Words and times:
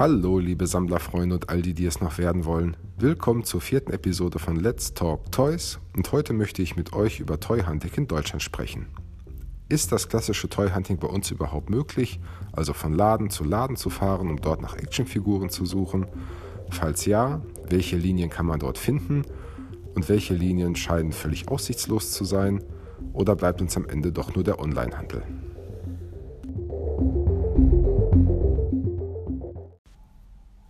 Hallo, 0.00 0.38
liebe 0.38 0.66
Sammlerfreunde 0.66 1.34
und 1.34 1.50
all 1.50 1.60
die, 1.60 1.74
die 1.74 1.84
es 1.84 2.00
noch 2.00 2.16
werden 2.16 2.46
wollen. 2.46 2.74
Willkommen 2.96 3.44
zur 3.44 3.60
vierten 3.60 3.92
Episode 3.92 4.38
von 4.38 4.56
Let's 4.56 4.94
Talk 4.94 5.30
Toys 5.30 5.78
und 5.94 6.10
heute 6.10 6.32
möchte 6.32 6.62
ich 6.62 6.74
mit 6.74 6.94
euch 6.94 7.20
über 7.20 7.38
Toy 7.38 7.64
Hunting 7.64 7.90
in 7.96 8.06
Deutschland 8.06 8.42
sprechen. 8.42 8.86
Ist 9.68 9.92
das 9.92 10.08
klassische 10.08 10.48
Toy 10.48 10.70
Hunting 10.70 10.96
bei 10.96 11.06
uns 11.06 11.30
überhaupt 11.30 11.68
möglich, 11.68 12.18
also 12.50 12.72
von 12.72 12.94
Laden 12.94 13.28
zu 13.28 13.44
Laden 13.44 13.76
zu 13.76 13.90
fahren, 13.90 14.30
um 14.30 14.40
dort 14.40 14.62
nach 14.62 14.74
Actionfiguren 14.74 15.50
zu 15.50 15.66
suchen? 15.66 16.06
Falls 16.70 17.04
ja, 17.04 17.42
welche 17.68 17.98
Linien 17.98 18.30
kann 18.30 18.46
man 18.46 18.58
dort 18.58 18.78
finden 18.78 19.26
und 19.94 20.08
welche 20.08 20.32
Linien 20.32 20.76
scheinen 20.76 21.12
völlig 21.12 21.48
aussichtslos 21.48 22.10
zu 22.12 22.24
sein 22.24 22.62
oder 23.12 23.36
bleibt 23.36 23.60
uns 23.60 23.76
am 23.76 23.86
Ende 23.86 24.12
doch 24.12 24.34
nur 24.34 24.44
der 24.44 24.60
Onlinehandel? 24.60 25.24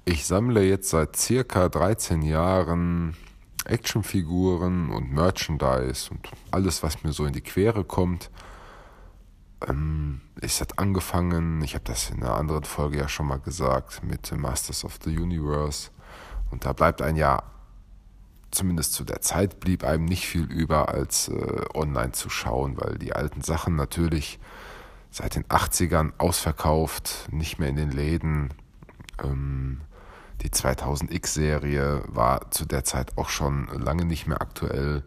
Ich 0.05 0.27
sammle 0.27 0.63
jetzt 0.63 0.91
seit 0.91 1.17
circa 1.17 1.69
13 1.69 2.23
Jahren 2.23 3.17
Actionfiguren 3.65 4.91
und 4.91 5.13
Merchandise 5.13 6.11
und 6.11 6.31
alles, 6.51 6.83
was 6.83 7.05
mir 7.05 7.13
so 7.13 7.27
in 7.27 7.33
die 7.35 7.43
Quere 7.43 7.85
kommt. 7.85 8.31
Ähm, 9.69 10.23
es 10.41 10.61
hat 10.61 10.79
angefangen, 10.79 11.63
ich 11.63 11.75
habe 11.75 11.85
das 11.85 12.11
in 12.11 12.23
einer 12.23 12.35
anderen 12.35 12.65
Folge 12.65 12.99
ja 12.99 13.09
schon 13.09 13.27
mal 13.27 13.39
gesagt, 13.39 14.03
mit 14.03 14.33
Masters 14.37 14.85
of 14.85 14.99
the 15.05 15.17
Universe. 15.17 15.91
Und 16.51 16.65
da 16.65 16.73
bleibt 16.73 17.03
ein 17.03 17.17
Jahr, 17.17 17.45
zumindest 18.51 18.95
zu 18.95 19.05
der 19.05 19.21
Zeit, 19.21 19.61
blieb 19.61 19.85
einem 19.85 20.07
nicht 20.07 20.27
viel 20.27 20.51
über, 20.51 20.89
als 20.89 21.29
äh, 21.29 21.65
online 21.75 22.13
zu 22.13 22.31
schauen, 22.31 22.81
weil 22.81 22.97
die 22.99 23.13
alten 23.13 23.43
Sachen 23.43 23.77
natürlich 23.77 24.41
seit 25.11 25.35
den 25.35 25.45
80ern 25.45 26.13
ausverkauft, 26.17 27.29
nicht 27.31 27.59
mehr 27.59 27.69
in 27.69 27.77
den 27.77 27.91
Läden. 27.91 28.55
Ähm, 29.23 29.83
die 30.43 30.51
2000X-Serie 30.51 32.03
war 32.07 32.51
zu 32.51 32.65
der 32.65 32.85
Zeit 32.85 33.17
auch 33.17 33.29
schon 33.29 33.69
lange 33.69 34.05
nicht 34.05 34.27
mehr 34.27 34.41
aktuell. 34.41 35.03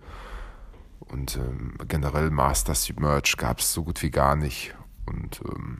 Und 0.99 1.37
ähm, 1.37 1.75
generell 1.87 2.29
Masters 2.29 2.91
Merch 2.97 3.37
gab 3.37 3.59
es 3.59 3.73
so 3.73 3.83
gut 3.83 4.01
wie 4.01 4.11
gar 4.11 4.35
nicht. 4.35 4.73
Und 5.05 5.41
ähm, 5.45 5.79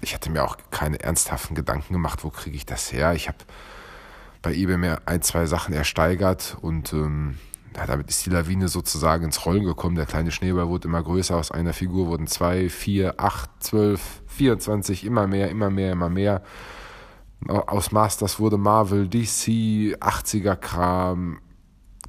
ich 0.00 0.14
hatte 0.14 0.30
mir 0.30 0.44
auch 0.44 0.56
keine 0.70 1.00
ernsthaften 1.00 1.54
Gedanken 1.54 1.92
gemacht, 1.92 2.24
wo 2.24 2.30
kriege 2.30 2.56
ich 2.56 2.66
das 2.66 2.92
her. 2.92 3.14
Ich 3.14 3.28
habe 3.28 3.38
bei 4.42 4.52
eBay 4.52 4.76
mir 4.76 5.02
ein, 5.06 5.22
zwei 5.22 5.46
Sachen 5.46 5.74
ersteigert 5.74 6.56
und 6.60 6.92
ähm, 6.92 7.38
ja, 7.74 7.86
damit 7.86 8.08
ist 8.08 8.24
die 8.24 8.30
Lawine 8.30 8.68
sozusagen 8.68 9.24
ins 9.24 9.44
Rollen 9.46 9.64
gekommen. 9.64 9.96
Der 9.96 10.06
kleine 10.06 10.30
Schneeball 10.30 10.68
wurde 10.68 10.86
immer 10.86 11.02
größer. 11.02 11.36
Aus 11.36 11.50
einer 11.50 11.72
Figur 11.72 12.06
wurden 12.06 12.26
zwei, 12.26 12.68
vier, 12.68 13.14
acht, 13.18 13.50
zwölf, 13.60 14.22
24, 14.28 15.04
immer 15.04 15.26
mehr, 15.26 15.50
immer 15.50 15.70
mehr, 15.70 15.92
immer 15.92 16.10
mehr 16.10 16.42
aus 17.48 17.92
Masters 17.92 18.38
wurde 18.40 18.56
Marvel, 18.56 19.08
DC, 19.08 19.96
80er 20.00 20.56
Kram, 20.56 21.40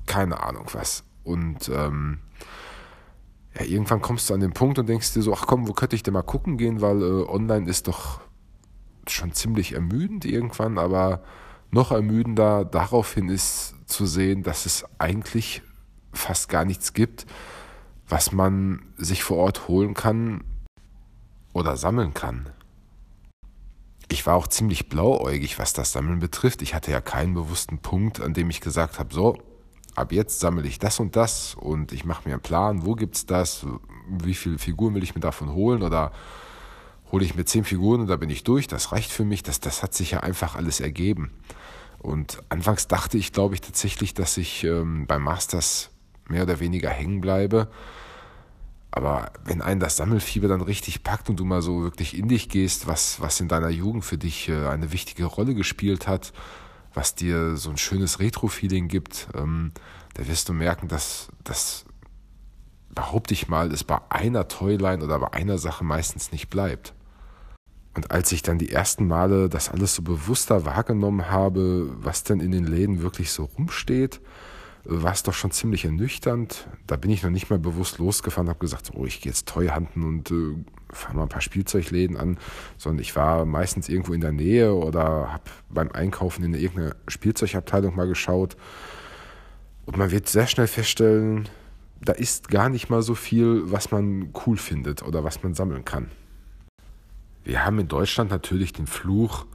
keine 0.06 0.42
Ahnung 0.42 0.68
was. 0.74 1.04
Und 1.24 1.70
ähm, 1.70 2.20
ja, 3.58 3.66
irgendwann 3.66 4.02
kommst 4.02 4.30
du 4.30 4.34
an 4.34 4.40
den 4.40 4.54
Punkt 4.54 4.80
und 4.80 4.88
denkst 4.88 5.14
dir 5.14 5.22
so, 5.22 5.34
ach 5.34 5.48
komm, 5.48 5.68
wo 5.68 5.74
könnte 5.74 5.96
ich 5.96 6.04
denn 6.04 6.14
mal 6.14 6.22
gucken 6.22 6.58
gehen, 6.58 6.82
weil 6.82 7.02
äh, 7.02 7.28
online 7.28 7.70
ist 7.70 7.88
doch 7.88 8.22
schon 9.08 9.34
ziemlich 9.34 9.74
ermüdend 9.74 10.26
irgendwann, 10.26 10.78
aber 10.78 11.22
noch 11.72 11.92
ermüdender 11.92 12.66
daraufhin 12.66 13.30
ist 13.30 13.76
zu 13.86 14.06
sehen, 14.06 14.44
dass 14.44 14.66
es 14.66 14.86
eigentlich 15.00 15.62
fast 16.14 16.50
gar 16.50 16.66
nichts 16.66 16.94
gibt, 16.94 17.26
was 18.08 18.32
man 18.32 18.84
sich 18.98 19.24
vor 19.24 19.38
Ort 19.38 19.68
holen 19.68 19.94
kann 19.94 20.44
oder 21.54 21.76
sammeln 21.78 22.14
kann 22.14 22.50
ich 24.10 24.26
war 24.26 24.36
auch 24.36 24.48
ziemlich 24.48 24.90
blauäugig, 24.90 25.58
was 25.60 25.74
das 25.74 25.92
Sammeln 25.92 26.20
betrifft. 26.20 26.62
Ich 26.62 26.74
hatte 26.76 26.92
ja 26.92 27.02
keinen 27.02 27.34
bewussten 27.34 27.80
Punkt, 27.80 28.22
an 28.22 28.34
dem 28.34 28.50
ich 28.50 28.62
gesagt 28.62 29.00
habe, 29.00 29.14
so, 29.14 29.38
ab 29.96 30.12
jetzt 30.12 30.40
sammle 30.40 30.68
ich 30.68 30.80
das 30.80 31.00
und 31.00 31.16
das 31.16 31.56
und 31.56 31.92
ich 31.92 32.06
mache 32.06 32.28
mir 32.28 32.36
einen 32.36 32.42
Plan, 32.42 32.86
wo 32.86 32.94
gibt's 32.94 33.26
das, 33.26 33.66
wie 34.08 34.36
viele 34.36 34.58
Figuren 34.58 34.94
will 34.94 35.04
ich 35.04 35.16
mir 35.16 35.22
davon 35.22 35.54
holen? 35.54 35.82
Oder 35.82 36.12
hole 37.12 37.26
ich 37.26 37.36
mir 37.36 37.46
zehn 37.46 37.64
Figuren 37.64 38.02
und 38.02 38.08
da 38.08 38.16
bin 38.16 38.30
ich 38.30 38.44
durch, 38.44 38.68
das 38.68 38.92
reicht 38.92 39.12
für 39.12 39.26
mich, 39.26 39.44
das, 39.44 39.60
das 39.60 39.82
hat 39.82 39.94
sich 39.94 40.12
ja 40.12 40.20
einfach 40.20 40.56
alles 40.56 40.80
ergeben. 40.80 41.32
Und 42.00 42.44
anfangs 42.50 42.88
dachte 42.88 43.18
ich, 43.18 43.32
glaube 43.32 43.56
ich, 43.56 43.62
tatsächlich, 43.62 44.14
dass 44.14 44.38
ich 44.38 44.64
ähm, 44.64 45.08
beim 45.08 45.24
Masters 45.24 45.90
mehr 46.28 46.44
oder 46.44 46.60
weniger 46.60 46.90
hängen 46.90 47.22
bleibe 47.22 47.70
aber 48.96 49.32
wenn 49.44 49.62
einen 49.62 49.82
das 49.82 49.98
Sammelfieber 49.98 50.48
dann 50.48 50.62
richtig 50.62 51.04
packt 51.04 51.30
und 51.30 51.38
du 51.38 51.46
mal 51.46 51.62
so 51.62 51.84
wirklich 51.84 52.18
in 52.18 52.30
dich 52.30 52.48
gehst, 52.48 52.88
was, 52.88 53.20
was 53.20 53.42
in 53.42 53.50
deiner 53.50 53.70
Jugend 53.70 54.06
für 54.06 54.18
dich 54.18 54.48
äh, 54.48 54.68
eine 54.68 54.94
wichtige 54.94 55.26
Rolle 55.26 55.54
gespielt 55.54 56.08
hat, 56.08 56.32
was 56.94 57.14
dir 57.14 57.58
so 57.58 57.70
ein 57.70 57.78
schönes 57.78 58.20
Retro-Feeling 58.20 58.88
gibt, 58.88 59.28
ähm, 59.36 59.74
da 60.14 60.26
wirst 60.30 60.48
du 60.48 60.54
merken, 60.54 60.88
dass 60.88 61.28
das, 61.44 61.84
behaupte 62.90 63.34
ich 63.34 63.50
mal, 63.50 63.70
es 63.74 63.84
bei 63.84 64.00
einer 64.08 64.48
Toyline 64.48 65.04
oder 65.04 65.20
bei 65.20 65.34
einer 65.34 65.58
Sache 65.58 65.84
meistens 65.84 66.32
nicht 66.32 66.50
bleibt. 66.50 66.94
Und 67.96 68.12
als 68.12 68.32
ich 68.32 68.44
dann 68.44 68.58
die 68.58 68.72
ersten 68.72 69.08
Male 69.08 69.50
das 69.50 69.70
alles 69.70 69.96
so 69.96 70.04
bewusster 70.04 70.64
wahrgenommen 70.64 71.30
habe, 71.30 71.90
was 71.98 72.24
denn 72.24 72.40
in 72.40 72.52
den 72.52 72.66
Läden 72.66 73.02
wirklich 73.02 73.32
so 73.32 73.44
rumsteht, 73.44 74.22
war 74.86 75.12
es 75.12 75.24
doch 75.24 75.34
schon 75.34 75.52
ziemlich 75.52 75.86
ernüchternd. 75.86 76.68
Da 76.86 76.96
bin 76.96 77.12
ich 77.12 77.24
noch 77.24 77.32
nicht 77.32 77.50
mal 77.50 77.60
bewusst 77.60 77.98
losgefahren, 77.98 78.50
habe 78.50 78.60
gesagt, 78.60 78.92
oh, 78.94 79.06
ich 79.06 79.20
gehe 79.20 79.32
jetzt 79.32 79.48
Treuhanden 79.48 80.04
und 80.04 80.32
äh, 80.32 80.56
fahre 80.92 81.16
mal 81.16 81.24
ein 81.24 81.30
paar 81.30 81.42
Spielzeugläden 81.42 82.18
an, 82.18 82.38
sondern 82.78 83.02
ich 83.02 83.16
war 83.16 83.46
meistens 83.46 83.90
irgendwo 83.90 84.14
in 84.14 84.22
der 84.22 84.32
Nähe 84.32 84.74
oder 84.74 85.34
habe 85.34 85.44
beim 85.70 85.92
Einkaufen 85.92 86.44
in 86.44 86.54
irgendeine 86.54 86.96
Spielzeugabteilung 87.08 87.96
mal 87.96 88.08
geschaut. 88.08 88.56
Und 89.86 89.98
man 89.98 90.12
wird 90.12 90.28
sehr 90.28 90.48
schnell 90.48 90.68
feststellen, 90.68 91.50
da 92.02 92.14
ist 92.14 92.50
gar 92.50 92.70
nicht 92.70 92.90
mal 92.90 93.02
so 93.02 93.16
viel, 93.16 93.64
was 93.72 93.92
man 93.92 94.30
cool 94.46 94.58
findet 94.58 95.02
oder 95.04 95.24
was 95.24 95.42
man 95.44 95.56
sammeln 95.56 95.86
kann. 95.86 96.12
Wir 97.44 97.66
haben 97.66 97.80
in 97.80 97.88
Deutschland 97.88 98.32
natürlich 98.32 98.74
den 98.74 98.88
Fluch, 98.88 99.46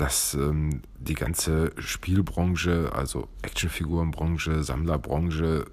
dass 0.00 0.32
ähm, 0.32 0.80
die 0.98 1.14
ganze 1.14 1.72
Spielbranche, 1.76 2.90
also 2.94 3.28
Actionfigurenbranche, 3.42 4.64
Sammlerbranche 4.64 5.66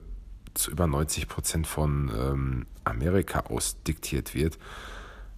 zu 0.53 0.71
über 0.71 0.85
90 0.85 1.29
Prozent 1.29 1.65
von 1.65 2.11
ähm, 2.13 2.65
Amerika 2.83 3.41
aus 3.41 3.81
diktiert 3.83 4.35
wird. 4.35 4.57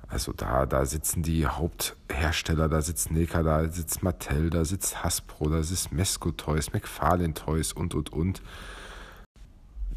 Also 0.07 0.33
da, 0.33 0.65
da 0.65 0.85
sitzen 0.85 1.21
die 1.21 1.45
Haupthersteller, 1.45 2.67
da 2.67 2.81
sitzt 2.81 3.11
Neka, 3.11 3.43
da 3.43 3.69
sitzt 3.69 4.01
Mattel, 4.01 4.49
da 4.49 4.65
sitzt 4.65 5.03
Hasbro, 5.03 5.49
da 5.49 5.61
sitzt 5.61 5.91
Mesco 5.91 6.31
Toys, 6.31 6.73
McFarlane 6.73 7.35
Toys 7.35 7.73
und, 7.73 7.93
und, 7.93 8.11
und. 8.11 8.41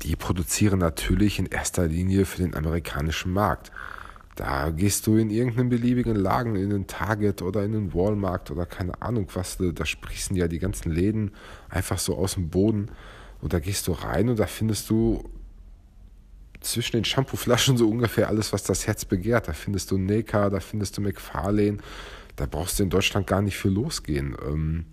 Die 0.03 0.17
produzieren 0.17 0.81
natürlich 0.81 1.39
in 1.39 1.47
erster 1.47 1.87
Linie 1.87 2.27
für 2.27 2.43
den 2.43 2.55
amerikanischen 2.55 3.33
Markt. 3.33 3.73
Da 4.35 4.71
gehst 4.71 5.07
du 5.07 5.17
in 5.17 5.31
irgendeinen 5.31 5.69
beliebigen 5.69 6.17
Lagen, 6.17 6.57
in 6.57 6.71
den 6.71 6.87
Target 6.87 7.43
oder 7.43 7.65
in 7.65 7.73
den 7.73 7.95
Walmart 7.95 8.51
oder 8.51 8.65
keine 8.65 9.01
Ahnung 9.03 9.27
was, 9.35 9.59
da 9.59 9.85
sprießen 9.85 10.35
ja 10.37 10.49
die 10.49 10.59
ganzen 10.59 10.91
Läden 10.91 11.33
einfach 11.69 11.99
so 11.99 12.17
aus 12.17 12.35
dem 12.35 12.49
Boden. 12.49 12.91
Und 13.43 13.53
da 13.53 13.59
gehst 13.59 13.89
du 13.89 13.93
rein 13.93 14.29
und 14.29 14.39
da 14.39 14.47
findest 14.47 14.89
du 14.89 15.29
zwischen 16.61 16.97
den 16.97 17.05
Shampooflaschen 17.05 17.77
so 17.77 17.89
ungefähr 17.89 18.29
alles, 18.29 18.53
was 18.53 18.63
das 18.63 18.87
Herz 18.87 19.05
begehrt. 19.05 19.49
Da 19.49 19.53
findest 19.53 19.91
du 19.91 19.99
Neka, 19.99 20.49
da 20.49 20.61
findest 20.61 20.97
du 20.97 21.03
McFarlane. 21.03 21.79
Da 22.37 22.47
brauchst 22.47 22.79
du 22.79 22.85
in 22.85 22.91
Deutschland 22.91 23.27
gar 23.27 23.43
nicht 23.43 23.59
für 23.59 23.69
losgehen. 23.69 24.37
Ähm, 24.47 24.87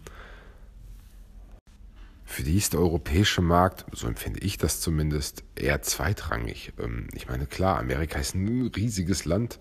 für 2.40 2.46
die 2.46 2.56
ist 2.56 2.72
der 2.72 2.80
europäische 2.80 3.42
Markt, 3.42 3.86
so 3.92 4.08
empfinde 4.08 4.40
ich 4.40 4.58
das 4.58 4.80
zumindest, 4.80 5.44
eher 5.56 5.82
zweitrangig. 5.82 6.72
Ähm, 6.80 7.10
ich 7.14 7.28
meine, 7.28 7.46
klar, 7.48 7.78
Amerika 7.78 8.18
ist 8.18 8.34
ein 8.34 8.72
riesiges 8.74 9.26
Land. 9.26 9.60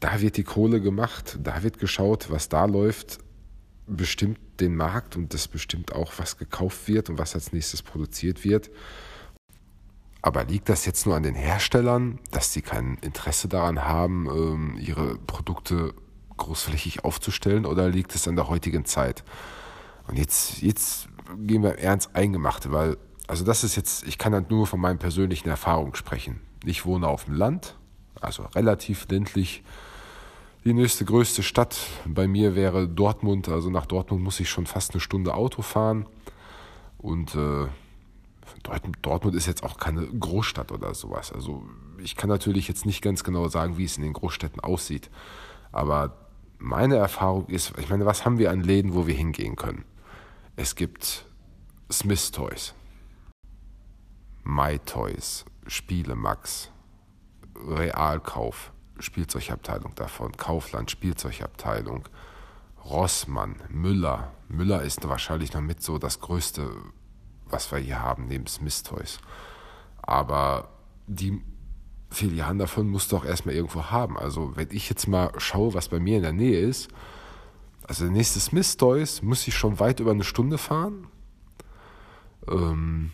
Da 0.00 0.22
wird 0.22 0.38
die 0.38 0.44
Kohle 0.44 0.80
gemacht, 0.80 1.38
da 1.42 1.62
wird 1.62 1.78
geschaut, 1.78 2.30
was 2.30 2.48
da 2.48 2.64
läuft, 2.64 3.18
bestimmt 3.86 4.38
den 4.60 4.76
Markt 4.76 5.14
und 5.14 5.34
das 5.34 5.46
bestimmt 5.46 5.92
auch, 5.92 6.14
was 6.16 6.38
gekauft 6.38 6.88
wird 6.88 7.10
und 7.10 7.18
was 7.18 7.34
als 7.34 7.52
nächstes 7.52 7.82
produziert 7.82 8.44
wird. 8.44 8.70
Aber 10.22 10.44
liegt 10.44 10.70
das 10.70 10.86
jetzt 10.86 11.04
nur 11.04 11.16
an 11.16 11.22
den 11.22 11.34
Herstellern, 11.34 12.18
dass 12.30 12.54
sie 12.54 12.62
kein 12.62 12.96
Interesse 13.02 13.46
daran 13.46 13.84
haben, 13.84 14.26
ähm, 14.30 14.78
ihre 14.80 15.18
Produkte 15.18 15.92
großflächig 16.38 17.04
aufzustellen, 17.04 17.66
oder 17.66 17.90
liegt 17.90 18.14
es 18.14 18.26
an 18.26 18.36
der 18.36 18.48
heutigen 18.48 18.86
Zeit? 18.86 19.22
Und 20.06 20.16
jetzt, 20.16 20.62
jetzt 20.62 21.08
gehen 21.36 21.62
wir 21.62 21.78
ernst 21.78 22.14
Eingemachte, 22.14 22.72
weil, 22.72 22.96
also 23.26 23.44
das 23.44 23.64
ist 23.64 23.76
jetzt, 23.76 24.06
ich 24.06 24.18
kann 24.18 24.32
halt 24.32 24.50
nur 24.50 24.66
von 24.66 24.80
meinen 24.80 24.98
persönlichen 24.98 25.48
Erfahrungen 25.48 25.94
sprechen. 25.94 26.40
Ich 26.64 26.86
wohne 26.86 27.06
auf 27.08 27.24
dem 27.24 27.34
Land, 27.34 27.76
also 28.20 28.44
relativ 28.54 29.06
ländlich. 29.08 29.62
Die 30.64 30.74
nächste 30.74 31.04
größte 31.04 31.42
Stadt 31.42 31.78
bei 32.04 32.26
mir 32.26 32.54
wäre 32.54 32.88
Dortmund. 32.88 33.48
Also 33.48 33.70
nach 33.70 33.86
Dortmund 33.86 34.22
muss 34.22 34.40
ich 34.40 34.50
schon 34.50 34.66
fast 34.66 34.92
eine 34.92 35.00
Stunde 35.00 35.34
Auto 35.34 35.62
fahren. 35.62 36.06
Und 36.98 37.34
äh, 37.36 37.66
Dortmund 39.02 39.36
ist 39.36 39.46
jetzt 39.46 39.62
auch 39.62 39.78
keine 39.78 40.06
Großstadt 40.06 40.72
oder 40.72 40.94
sowas. 40.94 41.32
Also 41.32 41.62
ich 42.02 42.16
kann 42.16 42.28
natürlich 42.28 42.68
jetzt 42.68 42.86
nicht 42.86 43.02
ganz 43.02 43.24
genau 43.24 43.48
sagen, 43.48 43.78
wie 43.78 43.84
es 43.84 43.96
in 43.96 44.02
den 44.02 44.12
Großstädten 44.12 44.60
aussieht. 44.60 45.10
Aber 45.72 46.16
meine 46.58 46.96
Erfahrung 46.96 47.46
ist, 47.46 47.72
ich 47.78 47.88
meine, 47.88 48.04
was 48.04 48.24
haben 48.24 48.38
wir 48.38 48.50
an 48.50 48.60
Läden, 48.60 48.94
wo 48.94 49.06
wir 49.06 49.14
hingehen 49.14 49.56
können? 49.56 49.84
Es 50.60 50.74
gibt 50.74 51.24
Smith 51.88 52.32
Toys, 52.32 52.74
My 54.42 54.76
Toys, 54.80 55.44
Spielemax, 55.68 56.72
Realkauf, 57.54 58.72
Spielzeugabteilung 58.98 59.94
davon, 59.94 60.32
Kaufland, 60.32 60.90
Spielzeugabteilung, 60.90 62.08
Rossmann, 62.84 63.62
Müller. 63.68 64.32
Müller 64.48 64.82
ist 64.82 65.08
wahrscheinlich 65.08 65.52
noch 65.52 65.60
mit 65.60 65.80
so 65.80 65.96
das 65.96 66.18
größte, 66.18 66.68
was 67.44 67.70
wir 67.70 67.78
hier 67.78 68.02
haben, 68.02 68.26
neben 68.26 68.48
Smith 68.48 68.82
Toys. 68.82 69.20
Aber 70.02 70.70
die 71.06 71.40
Filialen 72.10 72.58
davon 72.58 72.88
musst 72.88 73.12
du 73.12 73.16
auch 73.18 73.24
erstmal 73.24 73.54
irgendwo 73.54 73.92
haben. 73.92 74.18
Also, 74.18 74.56
wenn 74.56 74.72
ich 74.72 74.90
jetzt 74.90 75.06
mal 75.06 75.30
schaue, 75.38 75.74
was 75.74 75.88
bei 75.88 76.00
mir 76.00 76.16
in 76.16 76.24
der 76.24 76.32
Nähe 76.32 76.58
ist, 76.58 76.88
also 77.88 78.04
der 78.04 78.12
nächste 78.12 78.38
Smith 78.38 78.76
Toys 78.76 79.22
muss 79.22 79.48
ich 79.48 79.56
schon 79.56 79.80
weit 79.80 79.98
über 80.00 80.10
eine 80.10 80.24
Stunde 80.24 80.58
fahren. 80.58 81.08
Ähm, 82.46 83.10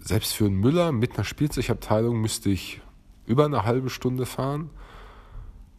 selbst 0.00 0.34
für 0.34 0.46
einen 0.46 0.56
Müller 0.56 0.90
mit 0.90 1.14
einer 1.14 1.24
Spielzeugabteilung 1.24 2.20
müsste 2.20 2.50
ich 2.50 2.80
über 3.26 3.44
eine 3.44 3.64
halbe 3.64 3.90
Stunde 3.90 4.26
fahren. 4.26 4.70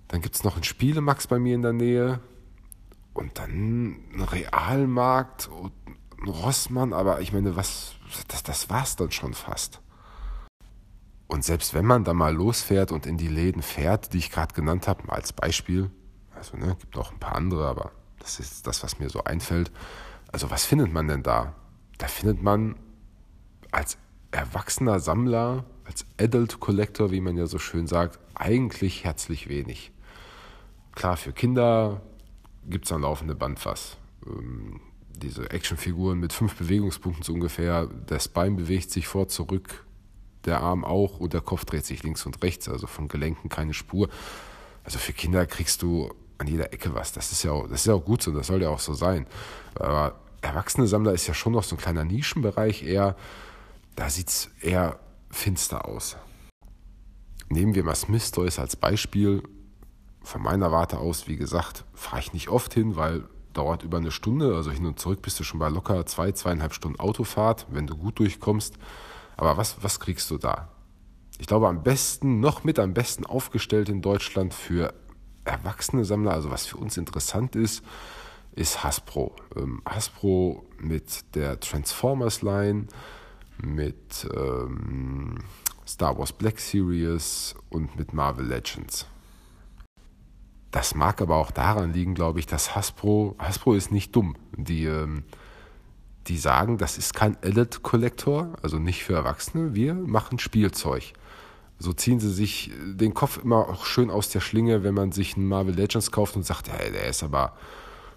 Dann 0.07 0.21
gibt 0.21 0.35
es 0.35 0.43
noch 0.43 0.55
einen 0.55 0.63
Spielemax 0.63 1.27
bei 1.27 1.37
mir 1.37 1.53
in 1.53 1.63
der 1.63 1.73
Nähe. 1.73 2.21
Und 3.13 3.37
dann 3.39 3.49
einen 4.13 4.23
Realmarkt 4.23 5.47
und 5.47 5.73
einen 6.17 6.29
Rossmann. 6.29 6.93
Aber 6.93 7.19
ich 7.19 7.33
meine, 7.33 7.57
was, 7.57 7.95
das, 8.29 8.43
das 8.43 8.69
war's 8.69 8.95
dann 8.95 9.11
schon 9.11 9.33
fast. 9.33 9.81
Und 11.27 11.43
selbst 11.43 11.73
wenn 11.73 11.85
man 11.85 12.05
da 12.05 12.13
mal 12.13 12.33
losfährt 12.33 12.91
und 12.91 13.05
in 13.05 13.17
die 13.17 13.27
Läden 13.27 13.61
fährt, 13.61 14.13
die 14.13 14.19
ich 14.19 14.31
gerade 14.31 14.53
genannt 14.53 14.87
habe, 14.87 15.11
als 15.11 15.33
Beispiel, 15.33 15.91
also 16.33 16.55
ne, 16.55 16.77
gibt 16.79 16.95
noch 16.95 17.11
ein 17.11 17.19
paar 17.19 17.35
andere, 17.35 17.67
aber 17.67 17.91
das 18.19 18.39
ist 18.39 18.67
das, 18.67 18.83
was 18.83 18.99
mir 18.99 19.09
so 19.09 19.23
einfällt. 19.23 19.71
Also 20.31 20.51
was 20.51 20.65
findet 20.65 20.93
man 20.93 21.07
denn 21.07 21.23
da? 21.23 21.55
Da 21.97 22.07
findet 22.07 22.41
man 22.41 22.75
als 23.71 23.97
erwachsener 24.31 24.99
Sammler, 24.99 25.65
als 25.85 26.05
Adult 26.19 26.59
Collector, 26.59 27.11
wie 27.11 27.21
man 27.21 27.37
ja 27.37 27.47
so 27.47 27.59
schön 27.59 27.87
sagt, 27.87 28.19
eigentlich 28.35 29.03
herzlich 29.03 29.49
wenig. 29.49 29.91
Klar, 30.93 31.17
für 31.17 31.33
Kinder 31.33 32.01
gibt 32.67 32.85
es 32.85 32.91
ein 32.91 33.01
laufende 33.01 33.35
Band 33.35 33.65
was. 33.65 33.97
Ähm, 34.25 34.81
diese 35.15 35.49
Actionfiguren 35.51 36.19
mit 36.19 36.33
fünf 36.33 36.55
Bewegungspunkten 36.55 37.23
so 37.23 37.33
ungefähr, 37.33 37.87
das 38.05 38.27
Bein 38.27 38.55
bewegt 38.55 38.91
sich 38.91 39.07
vor, 39.07 39.27
zurück, 39.27 39.85
der 40.45 40.61
Arm 40.61 40.85
auch 40.85 41.19
und 41.19 41.33
der 41.33 41.41
Kopf 41.41 41.65
dreht 41.65 41.85
sich 41.85 42.03
links 42.03 42.25
und 42.25 42.41
rechts, 42.41 42.69
also 42.69 42.87
von 42.87 43.07
Gelenken 43.07 43.49
keine 43.49 43.73
Spur. 43.73 44.09
Also 44.83 44.97
für 44.97 45.13
Kinder 45.13 45.45
kriegst 45.45 45.81
du 45.81 46.13
an 46.39 46.47
jeder 46.47 46.73
Ecke 46.73 46.93
was. 46.95 47.13
Das 47.13 47.31
ist 47.31 47.43
ja 47.43 47.51
auch, 47.51 47.67
das 47.67 47.85
ist 47.85 47.89
auch 47.89 48.03
gut 48.03 48.23
so, 48.23 48.31
das 48.31 48.47
soll 48.47 48.61
ja 48.61 48.69
auch 48.69 48.79
so 48.79 48.93
sein. 48.93 49.27
Aber 49.75 50.15
erwachsene 50.41 50.87
Sammler 50.87 51.13
ist 51.13 51.27
ja 51.27 51.33
schon 51.33 51.53
noch 51.53 51.63
so 51.63 51.75
ein 51.75 51.79
kleiner 51.79 52.05
Nischenbereich 52.05 52.83
eher, 52.83 53.15
da 53.95 54.09
sieht 54.09 54.29
es 54.29 54.49
eher 54.61 54.99
finster 55.29 55.85
aus. 55.85 56.17
Nehmen 57.49 57.75
wir 57.75 57.83
mal 57.83 57.95
Smith 57.95 58.31
Toys 58.31 58.59
als 58.59 58.75
Beispiel. 58.75 59.43
Von 60.21 60.41
meiner 60.41 60.71
Warte 60.71 60.99
aus, 60.99 61.27
wie 61.27 61.37
gesagt, 61.37 61.85
fahre 61.93 62.21
ich 62.21 62.33
nicht 62.33 62.49
oft 62.49 62.73
hin, 62.73 62.95
weil 62.95 63.23
dauert 63.53 63.83
über 63.83 63.97
eine 63.97 64.11
Stunde. 64.11 64.55
Also 64.55 64.71
hin 64.71 64.85
und 64.85 64.99
zurück 64.99 65.21
bist 65.21 65.39
du 65.39 65.43
schon 65.43 65.59
bei 65.59 65.69
locker 65.69 66.05
zwei, 66.05 66.31
zweieinhalb 66.31 66.73
Stunden 66.73 66.99
Autofahrt, 66.99 67.65
wenn 67.69 67.87
du 67.87 67.97
gut 67.97 68.19
durchkommst. 68.19 68.75
Aber 69.37 69.57
was, 69.57 69.77
was 69.81 69.99
kriegst 69.99 70.29
du 70.29 70.37
da? 70.37 70.69
Ich 71.39 71.47
glaube, 71.47 71.67
am 71.67 71.83
besten, 71.83 72.39
noch 72.39 72.63
mit 72.63 72.79
am 72.79 72.93
besten 72.93 73.25
aufgestellt 73.25 73.89
in 73.89 74.01
Deutschland 74.01 74.53
für 74.53 74.93
erwachsene 75.45 76.05
Sammler, 76.05 76.33
also 76.33 76.51
was 76.51 76.65
für 76.65 76.77
uns 76.77 76.97
interessant 76.97 77.55
ist, 77.55 77.83
ist 78.55 78.83
Hasbro. 78.83 79.35
Ähm, 79.55 79.81
Hasbro 79.85 80.65
mit 80.79 81.35
der 81.35 81.59
Transformers 81.59 82.41
Line, 82.41 82.87
mit 83.61 84.27
ähm, 84.33 85.39
Star 85.87 86.17
Wars 86.17 86.33
Black 86.33 86.59
Series 86.59 87.55
und 87.69 87.95
mit 87.97 88.13
Marvel 88.13 88.45
Legends. 88.45 89.05
Das 90.71 90.93
mag 90.93 91.21
aber 91.21 91.37
auch 91.37 91.51
daran 91.51 91.93
liegen, 91.93 92.13
glaube 92.13 92.39
ich, 92.39 92.45
dass 92.45 92.75
Hasbro, 92.75 93.35
Hasbro 93.39 93.73
ist 93.73 93.91
nicht 93.91 94.15
dumm. 94.15 94.35
Die 94.55 94.85
ähm, 94.85 95.23
die 96.29 96.37
sagen, 96.37 96.77
das 96.77 96.97
ist 96.97 97.13
kein 97.13 97.37
Adult 97.43 97.81
Collector, 97.83 98.53
also 98.61 98.77
nicht 98.77 99.03
für 99.03 99.13
Erwachsene, 99.13 99.73
wir 99.73 99.93
machen 99.93 100.39
Spielzeug. 100.39 101.13
So 101.79 101.93
ziehen 101.93 102.19
sie 102.19 102.31
sich 102.31 102.71
den 102.85 103.13
Kopf 103.13 103.39
immer 103.41 103.69
auch 103.69 103.85
schön 103.85 104.09
aus 104.09 104.29
der 104.29 104.41
Schlinge, 104.41 104.83
wenn 104.83 104.93
man 104.93 105.11
sich 105.11 105.37
einen 105.37 105.47
Marvel 105.47 105.73
Legends 105.73 106.11
kauft 106.11 106.35
und 106.35 106.45
sagt, 106.45 106.69
hey, 106.69 106.91
der 106.91 107.07
ist 107.07 107.23
aber 107.23 107.53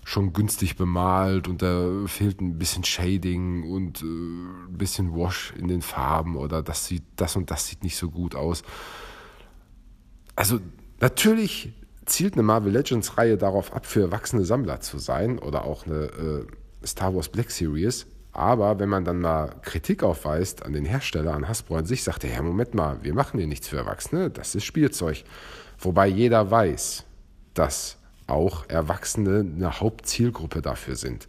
schon 0.05 0.32
günstig 0.32 0.76
bemalt 0.76 1.47
und 1.47 1.62
da 1.62 2.06
fehlt 2.06 2.41
ein 2.41 2.59
bisschen 2.59 2.82
Shading 2.82 3.62
und 3.70 4.03
äh, 4.03 4.05
ein 4.05 4.76
bisschen 4.76 5.14
Wash 5.14 5.55
in 5.56 5.69
den 5.69 5.81
Farben 5.81 6.37
oder 6.37 6.62
das 6.62 6.87
sieht 6.87 7.05
das 7.14 7.37
und 7.37 7.50
das 7.50 7.69
sieht 7.69 7.85
nicht 7.85 7.97
so 7.97 8.11
gut 8.11 8.35
aus. 8.35 8.62
Also 10.35 10.59
natürlich 11.00 11.73
zielt 12.05 12.35
eine 12.35 12.43
Marvel 12.43 12.73
Legends 12.73 13.17
Reihe 13.17 13.37
darauf 13.37 13.73
ab, 13.73 13.87
für 13.87 14.00
erwachsene 14.03 14.44
Sammler 14.44 14.81
zu 14.81 14.99
sein 14.99 15.38
oder 15.38 15.64
auch 15.64 15.87
eine 15.87 16.05
äh, 16.05 16.47
Star 16.85 17.14
Wars 17.14 17.29
Black 17.29 17.53
Series. 17.53 18.06
Aber 18.32 18.79
wenn 18.79 18.88
man 18.88 19.05
dann 19.05 19.20
mal 19.20 19.55
Kritik 19.62 20.02
aufweist 20.02 20.64
an 20.64 20.73
den 20.73 20.87
Hersteller, 20.87 21.34
an 21.34 21.49
Hasbro 21.49 21.76
an 21.76 21.87
sich, 21.87 22.02
sagt 22.02 22.25
er, 22.25 22.32
ja, 22.32 22.43
Moment 22.43 22.75
mal, 22.75 22.99
wir 23.02 23.14
machen 23.14 23.38
hier 23.38 23.46
nichts 23.46 23.69
für 23.69 23.76
Erwachsene, 23.76 24.31
das 24.31 24.55
ist 24.55 24.64
Spielzeug. 24.64 25.25
Wobei 25.79 26.06
jeder 26.06 26.50
weiß, 26.50 27.05
dass 27.52 27.99
auch 28.26 28.69
Erwachsene 28.69 29.40
eine 29.40 29.81
Hauptzielgruppe 29.81 30.62
dafür 30.62 30.96
sind. 30.96 31.26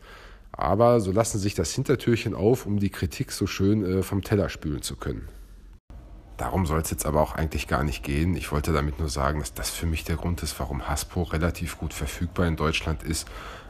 Aber 0.53 1.01
so 1.01 1.11
lassen 1.11 1.39
sich 1.39 1.55
das 1.55 1.73
Hintertürchen 1.73 2.35
auf, 2.35 2.65
um 2.65 2.79
die 2.79 2.91
Kritik 2.91 3.31
so 3.31 3.47
schön 3.47 3.83
äh, 3.83 4.03
vom 4.03 4.21
Teller 4.21 4.49
spülen 4.49 4.83
zu 4.83 4.95
können. 4.95 5.27
Darum 6.37 6.65
soll 6.65 6.81
es 6.81 6.89
jetzt 6.89 7.05
aber 7.05 7.21
auch 7.21 7.35
eigentlich 7.35 7.67
gar 7.67 7.83
nicht 7.83 8.03
gehen. 8.03 8.35
Ich 8.35 8.51
wollte 8.51 8.71
damit 8.71 8.99
nur 8.99 9.09
sagen, 9.09 9.39
dass 9.39 9.53
das 9.53 9.71
für 9.71 9.85
mich 9.85 10.03
der 10.03 10.15
Grund 10.15 10.41
ist, 10.41 10.59
warum 10.59 10.87
Hasbro 10.87 11.23
relativ 11.23 11.77
gut 11.77 11.93
verfügbar 11.93 12.47
in 12.47 12.55
Deutschland 12.55 13.03
ist 13.03 13.27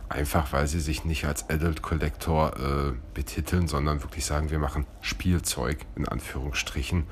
Einfach 0.09 0.53
weil 0.53 0.67
sie 0.67 0.79
sich 0.79 1.05
nicht 1.05 1.25
als 1.25 1.50
Adult 1.50 1.81
Collector 1.81 2.55
äh, 2.57 2.94
betiteln, 3.13 3.67
sondern 3.67 4.03
wirklich 4.03 4.25
sagen, 4.25 4.51
wir 4.51 4.59
machen 4.59 4.85
Spielzeug 5.01 5.85
in 5.95 6.07
Anführungsstrichen. 6.07 7.07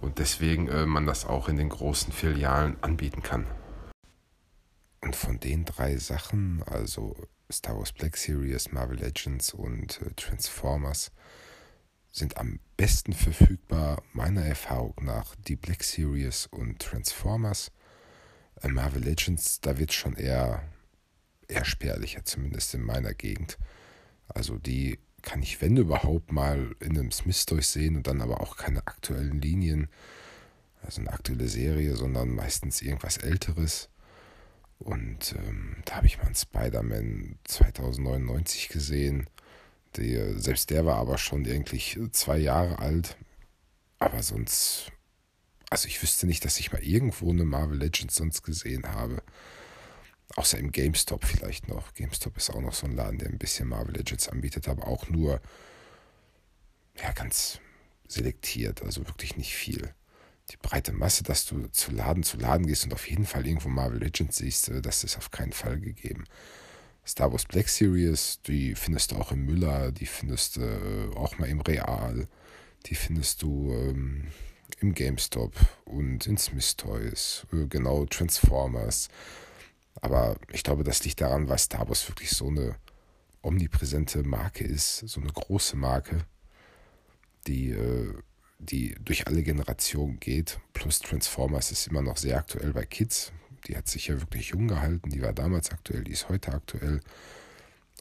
Und 0.00 0.18
deswegen 0.18 0.68
äh, 0.68 0.86
man 0.86 1.06
das 1.06 1.26
auch 1.26 1.48
in 1.48 1.56
den 1.56 1.68
großen 1.68 2.12
Filialen 2.12 2.76
anbieten 2.82 3.22
kann. 3.22 3.46
Und 5.02 5.16
von 5.16 5.40
den 5.40 5.64
drei 5.64 5.96
Sachen, 5.96 6.62
also 6.64 7.16
Star 7.50 7.76
Wars 7.76 7.92
Black 7.92 8.16
Series, 8.16 8.72
Marvel 8.72 8.98
Legends 8.98 9.52
und 9.52 10.00
äh, 10.02 10.10
Transformers, 10.14 11.10
sind 12.12 12.36
am 12.38 12.60
besten 12.76 13.12
verfügbar, 13.12 14.02
meiner 14.12 14.42
Erfahrung 14.42 14.94
nach, 15.02 15.34
die 15.46 15.56
Black 15.56 15.82
Series 15.82 16.46
und 16.46 16.80
Transformers. 16.80 17.70
Äh, 18.62 18.68
Marvel 18.68 19.02
Legends, 19.02 19.60
da 19.60 19.78
wird 19.78 19.92
schon 19.92 20.16
eher 20.16 20.62
eher 21.50 21.64
spärlicher, 21.64 22.24
zumindest 22.24 22.74
in 22.74 22.82
meiner 22.82 23.14
Gegend. 23.14 23.58
Also 24.28 24.56
die 24.56 24.98
kann 25.22 25.42
ich, 25.42 25.60
wenn 25.60 25.76
überhaupt, 25.76 26.32
mal 26.32 26.74
in 26.80 26.98
einem 26.98 27.10
Smith 27.10 27.44
durchsehen 27.46 27.96
und 27.96 28.06
dann 28.06 28.22
aber 28.22 28.40
auch 28.40 28.56
keine 28.56 28.86
aktuellen 28.86 29.40
Linien, 29.40 29.88
also 30.82 31.00
eine 31.00 31.12
aktuelle 31.12 31.48
Serie, 31.48 31.96
sondern 31.96 32.30
meistens 32.30 32.80
irgendwas 32.80 33.18
Älteres. 33.18 33.90
Und 34.78 35.34
ähm, 35.36 35.76
da 35.84 35.96
habe 35.96 36.06
ich 36.06 36.16
mal 36.16 36.24
einen 36.24 36.34
Spider-Man 36.34 37.38
2099 37.44 38.68
gesehen. 38.68 39.28
Der, 39.96 40.38
selbst 40.38 40.70
der 40.70 40.86
war 40.86 40.96
aber 40.96 41.18
schon 41.18 41.46
eigentlich 41.46 41.98
zwei 42.12 42.38
Jahre 42.38 42.78
alt. 42.78 43.16
Aber 43.98 44.22
sonst, 44.22 44.90
also 45.68 45.86
ich 45.86 46.02
wüsste 46.02 46.26
nicht, 46.26 46.44
dass 46.46 46.58
ich 46.58 46.72
mal 46.72 46.82
irgendwo 46.82 47.30
eine 47.30 47.44
Marvel 47.44 47.76
Legends 47.76 48.14
sonst 48.14 48.42
gesehen 48.42 48.86
habe. 48.86 49.22
Außer 50.36 50.58
im 50.58 50.70
GameStop 50.70 51.24
vielleicht 51.24 51.68
noch. 51.68 51.92
GameStop 51.94 52.36
ist 52.36 52.50
auch 52.50 52.60
noch 52.60 52.74
so 52.74 52.86
ein 52.86 52.94
Laden, 52.94 53.18
der 53.18 53.28
ein 53.28 53.38
bisschen 53.38 53.68
Marvel 53.68 53.96
Legends 53.96 54.28
anbietet, 54.28 54.68
aber 54.68 54.86
auch 54.86 55.08
nur 55.08 55.40
ja, 56.98 57.12
ganz 57.12 57.58
selektiert, 58.06 58.82
also 58.82 59.06
wirklich 59.06 59.36
nicht 59.36 59.54
viel. 59.54 59.92
Die 60.50 60.56
breite 60.56 60.92
Masse, 60.92 61.22
dass 61.22 61.46
du 61.46 61.68
zu 61.68 61.92
Laden 61.92 62.22
zu 62.22 62.36
Laden 62.36 62.66
gehst 62.66 62.84
und 62.84 62.92
auf 62.92 63.08
jeden 63.08 63.24
Fall 63.24 63.46
irgendwo 63.46 63.68
Marvel 63.68 64.00
Legends 64.00 64.38
siehst, 64.38 64.68
äh, 64.68 64.82
das 64.82 65.04
ist 65.04 65.16
auf 65.16 65.30
keinen 65.30 65.52
Fall 65.52 65.78
gegeben. 65.78 66.24
Star 67.06 67.32
Wars 67.32 67.44
Black 67.44 67.68
Series, 67.68 68.40
die 68.46 68.74
findest 68.74 69.12
du 69.12 69.16
auch 69.16 69.32
im 69.32 69.44
Müller, 69.44 69.90
die 69.92 70.06
findest 70.06 70.56
du 70.56 70.60
äh, 70.60 71.16
auch 71.16 71.38
mal 71.38 71.48
im 71.48 71.60
Real, 71.60 72.28
die 72.86 72.94
findest 72.94 73.42
du 73.42 73.72
ähm, 73.72 74.28
im 74.80 74.94
GameStop 74.94 75.54
und 75.84 76.26
in 76.26 76.36
Smith 76.36 76.76
Toys, 76.76 77.46
äh, 77.52 77.66
genau 77.66 78.04
Transformers. 78.06 79.08
Aber 80.00 80.36
ich 80.52 80.62
glaube, 80.62 80.84
das 80.84 81.04
liegt 81.04 81.20
daran, 81.20 81.48
weil 81.48 81.58
Star 81.58 81.88
Wars 81.88 82.08
wirklich 82.08 82.30
so 82.30 82.48
eine 82.48 82.76
omnipräsente 83.42 84.22
Marke 84.22 84.64
ist, 84.64 84.98
so 84.98 85.20
eine 85.20 85.32
große 85.32 85.76
Marke, 85.76 86.24
die, 87.46 87.70
äh, 87.70 88.14
die 88.58 88.94
durch 89.00 89.26
alle 89.26 89.42
Generationen 89.42 90.20
geht. 90.20 90.60
Plus 90.72 91.00
Transformers 91.00 91.70
ist 91.70 91.86
immer 91.86 92.02
noch 92.02 92.16
sehr 92.16 92.36
aktuell 92.36 92.72
bei 92.72 92.84
Kids. 92.84 93.32
Die 93.66 93.76
hat 93.76 93.88
sich 93.88 94.06
ja 94.08 94.20
wirklich 94.20 94.48
jung 94.48 94.68
gehalten. 94.68 95.10
Die 95.10 95.22
war 95.22 95.32
damals 95.32 95.70
aktuell, 95.70 96.04
die 96.04 96.12
ist 96.12 96.28
heute 96.28 96.52
aktuell. 96.52 97.00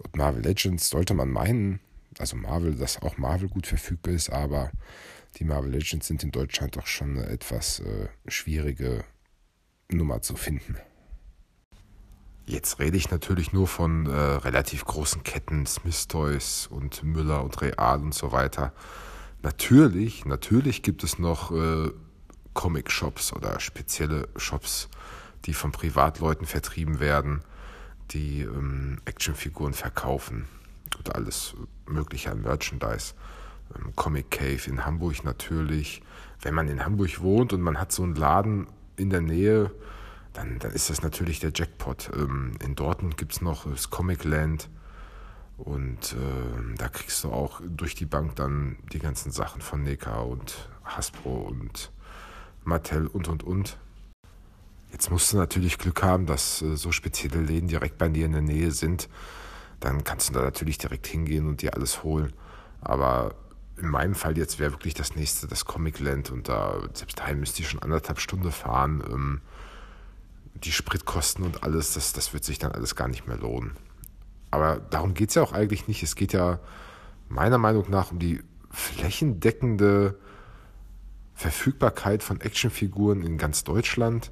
Und 0.03 0.15
Marvel 0.15 0.44
Legends 0.44 0.89
sollte 0.89 1.13
man 1.13 1.29
meinen, 1.29 1.79
also 2.18 2.36
Marvel, 2.36 2.75
dass 2.75 3.01
auch 3.01 3.18
Marvel 3.18 3.50
gut 3.50 3.68
verfügbar 3.68 4.13
ist, 4.13 4.29
aber 4.29 4.72
die 5.38 5.44
Marvel 5.44 5.72
Legends 5.72 6.08
sind 6.08 6.24
in 6.24 6.32
Deutschland 6.32 6.75
doch 6.77 6.88
schon 6.88 7.18
eine 7.18 7.27
etwas 7.27 7.82
äh, 7.82 8.08
schwierige 8.27 9.03
Nummer 9.91 10.22
zu 10.22 10.36
finden. 10.36 10.77
Jetzt 12.50 12.79
rede 12.79 12.98
ich 12.98 13.12
natürlich 13.12 13.53
nur 13.53 13.68
von 13.68 14.08
äh, 14.08 14.12
relativ 14.12 14.84
großen 14.84 15.22
Ketten, 15.22 15.68
Smith 15.68 16.08
Toys 16.08 16.68
und 16.72 17.03
Müller 17.03 17.44
und 17.44 17.62
Real 17.62 18.01
und 18.01 18.15
so 18.15 18.32
weiter. 18.32 18.74
Natürlich, 19.44 20.25
natürlich 20.25 20.82
gibt 20.82 21.03
es 21.03 21.20
noch 21.20 21.51
äh, 21.51 21.91
Comic-Shops 22.56 23.34
oder 23.34 23.60
spezielle 23.60 24.29
Shops, 24.36 24.89
die 25.46 25.53
von 25.53 25.72
Privatleuten 25.72 26.48
vertrieben 26.48 27.00
werden, 27.00 27.44
die 28.10 28.41
ähm, 28.41 29.00
Actionfiguren 29.06 29.74
verkaufen 29.74 30.48
oder 31.00 31.18
alles 31.18 31.53
mögliche 31.86 32.32
an 32.32 32.41
Merchandise. 32.41 33.13
Ähm, 33.75 33.94
Comic 33.96 34.32
Cave 34.32 34.62
in 34.65 34.88
Hamburg 34.88 35.24
natürlich. 35.24 36.01
Wenn 36.41 36.56
man 36.56 36.68
in 36.68 36.84
Hamburg 36.84 37.22
wohnt 37.22 37.53
und 37.53 37.62
man 37.62 37.79
hat 37.79 37.91
so 37.91 38.01
einen 38.01 38.15
Laden 38.15 38.65
in 38.96 39.12
der 39.12 39.22
Nähe, 39.22 39.70
dann, 40.39 40.58
dann 40.60 40.72
ist 40.72 40.89
das 40.89 41.01
natürlich 41.01 41.39
der 41.39 41.51
Jackpot. 41.53 42.12
Ähm, 42.15 42.53
in 42.63 42.75
Dortmund 42.75 43.17
gibt 43.17 43.34
es 43.34 43.41
noch 43.41 43.69
das 43.69 43.89
Comic 43.89 44.24
Land 44.24 44.69
und 45.58 46.13
äh, 46.13 46.75
da 46.77 46.88
kriegst 46.88 47.24
du 47.25 47.31
auch 47.31 47.60
durch 47.65 47.93
die 47.93 48.05
Bank 48.05 48.38
dann 48.38 48.77
die 48.93 49.00
ganzen 49.00 49.31
Sachen 49.31 49.62
von 49.62 49.84
Neka 49.84 50.19
und 50.22 50.69
Hasbro 50.86 51.41
und 51.41 51.91
Mattel 52.63 53.08
und 53.08 53.27
und 53.27 53.43
und. 53.43 53.77
Jetzt 54.93 55.12
musst 55.12 55.34
du 55.34 55.38
natürlich 55.38 55.77
Glück 55.77 56.01
haben, 56.03 56.25
dass 56.25 56.62
äh, 56.62 56.77
so 56.77 56.93
spezielle 56.93 57.41
Läden 57.41 57.67
direkt 57.67 57.98
bei 57.98 58.08
dir 58.08 58.25
in 58.25 58.31
der 58.31 58.41
Nähe 58.41 58.72
sind. 58.72 59.10
Dann 59.81 60.05
kannst 60.05 60.29
du 60.29 60.34
da 60.34 60.41
natürlich 60.41 60.77
direkt 60.77 61.05
hingehen 61.05 61.48
und 61.48 61.62
dir 61.62 61.74
alles 61.74 62.03
holen. 62.03 62.31
Aber 62.79 63.36
in 63.77 63.89
meinem 63.89 64.15
Fall 64.15 64.38
jetzt 64.38 64.58
wäre 64.58 64.72
wirklich 64.72 64.93
das 64.93 65.15
nächste 65.15 65.48
das 65.48 65.65
Comic 65.65 66.00
Land 66.00 66.31
und 66.31 66.48
da 66.48 66.79
selbst 66.93 67.19
daheim 67.19 67.41
müsste 67.41 67.62
ich 67.62 67.69
schon 67.69 67.81
anderthalb 67.81 68.22
Stunden 68.22 68.51
fahren. 68.53 69.03
Ähm, 69.10 69.41
die 70.56 70.72
Spritkosten 70.72 71.46
und 71.46 71.63
alles, 71.63 71.94
das, 71.94 72.13
das 72.13 72.34
wird 72.34 72.44
sich 72.44 72.60
dann 72.60 72.72
alles 72.72 72.96
gar 72.96 73.08
nicht 73.08 73.27
mehr 73.27 73.38
lohnen. 73.38 73.77
Aber 74.51 74.79
darum 74.79 75.13
geht 75.13 75.29
es 75.29 75.36
ja 75.36 75.44
auch 75.44 75.53
eigentlich 75.53 75.88
nicht. 75.88 76.03
Es 76.03 76.15
geht 76.15 76.34
ja 76.34 76.60
meiner 77.27 77.58
Meinung 77.58 77.89
nach 77.89 78.12
um 78.12 78.20
die 78.20 78.41
flächendeckende 78.72 80.18
Verfügbarkeit 81.34 82.24
von 82.24 82.41
Actionfiguren 82.41 83.22
in 83.22 83.38
ganz 83.38 83.63
Deutschland. 83.63 84.32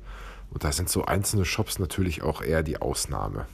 Und 0.49 0.63
da 0.63 0.71
sind 0.71 0.89
so 0.89 1.05
einzelne 1.05 1.45
Shops 1.45 1.79
natürlich 1.79 2.21
auch 2.21 2.41
eher 2.41 2.63
die 2.63 2.81
Ausnahme. 2.81 3.45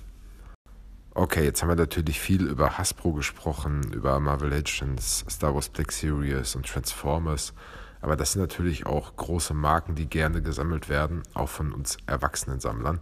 Okay, 1.15 1.43
jetzt 1.43 1.61
haben 1.61 1.69
wir 1.69 1.75
natürlich 1.75 2.19
viel 2.19 2.47
über 2.47 2.77
Hasbro 2.77 3.13
gesprochen, 3.13 3.83
über 3.93 4.19
Marvel 4.19 4.49
Legends, 4.49 5.23
Star 5.29 5.53
Wars 5.53 5.69
Black 5.69 5.91
Series 5.91 6.55
und 6.55 6.65
Transformers. 6.65 7.53
Aber 8.03 8.17
das 8.17 8.33
sind 8.33 8.41
natürlich 8.41 8.85
auch 8.85 9.15
große 9.15 9.53
Marken, 9.53 9.95
die 9.95 10.09
gerne 10.09 10.41
gesammelt 10.41 10.89
werden, 10.89 11.23
auch 11.33 11.47
von 11.47 11.71
uns 11.71 11.95
erwachsenen 12.05 12.59
Sammlern. 12.59 12.99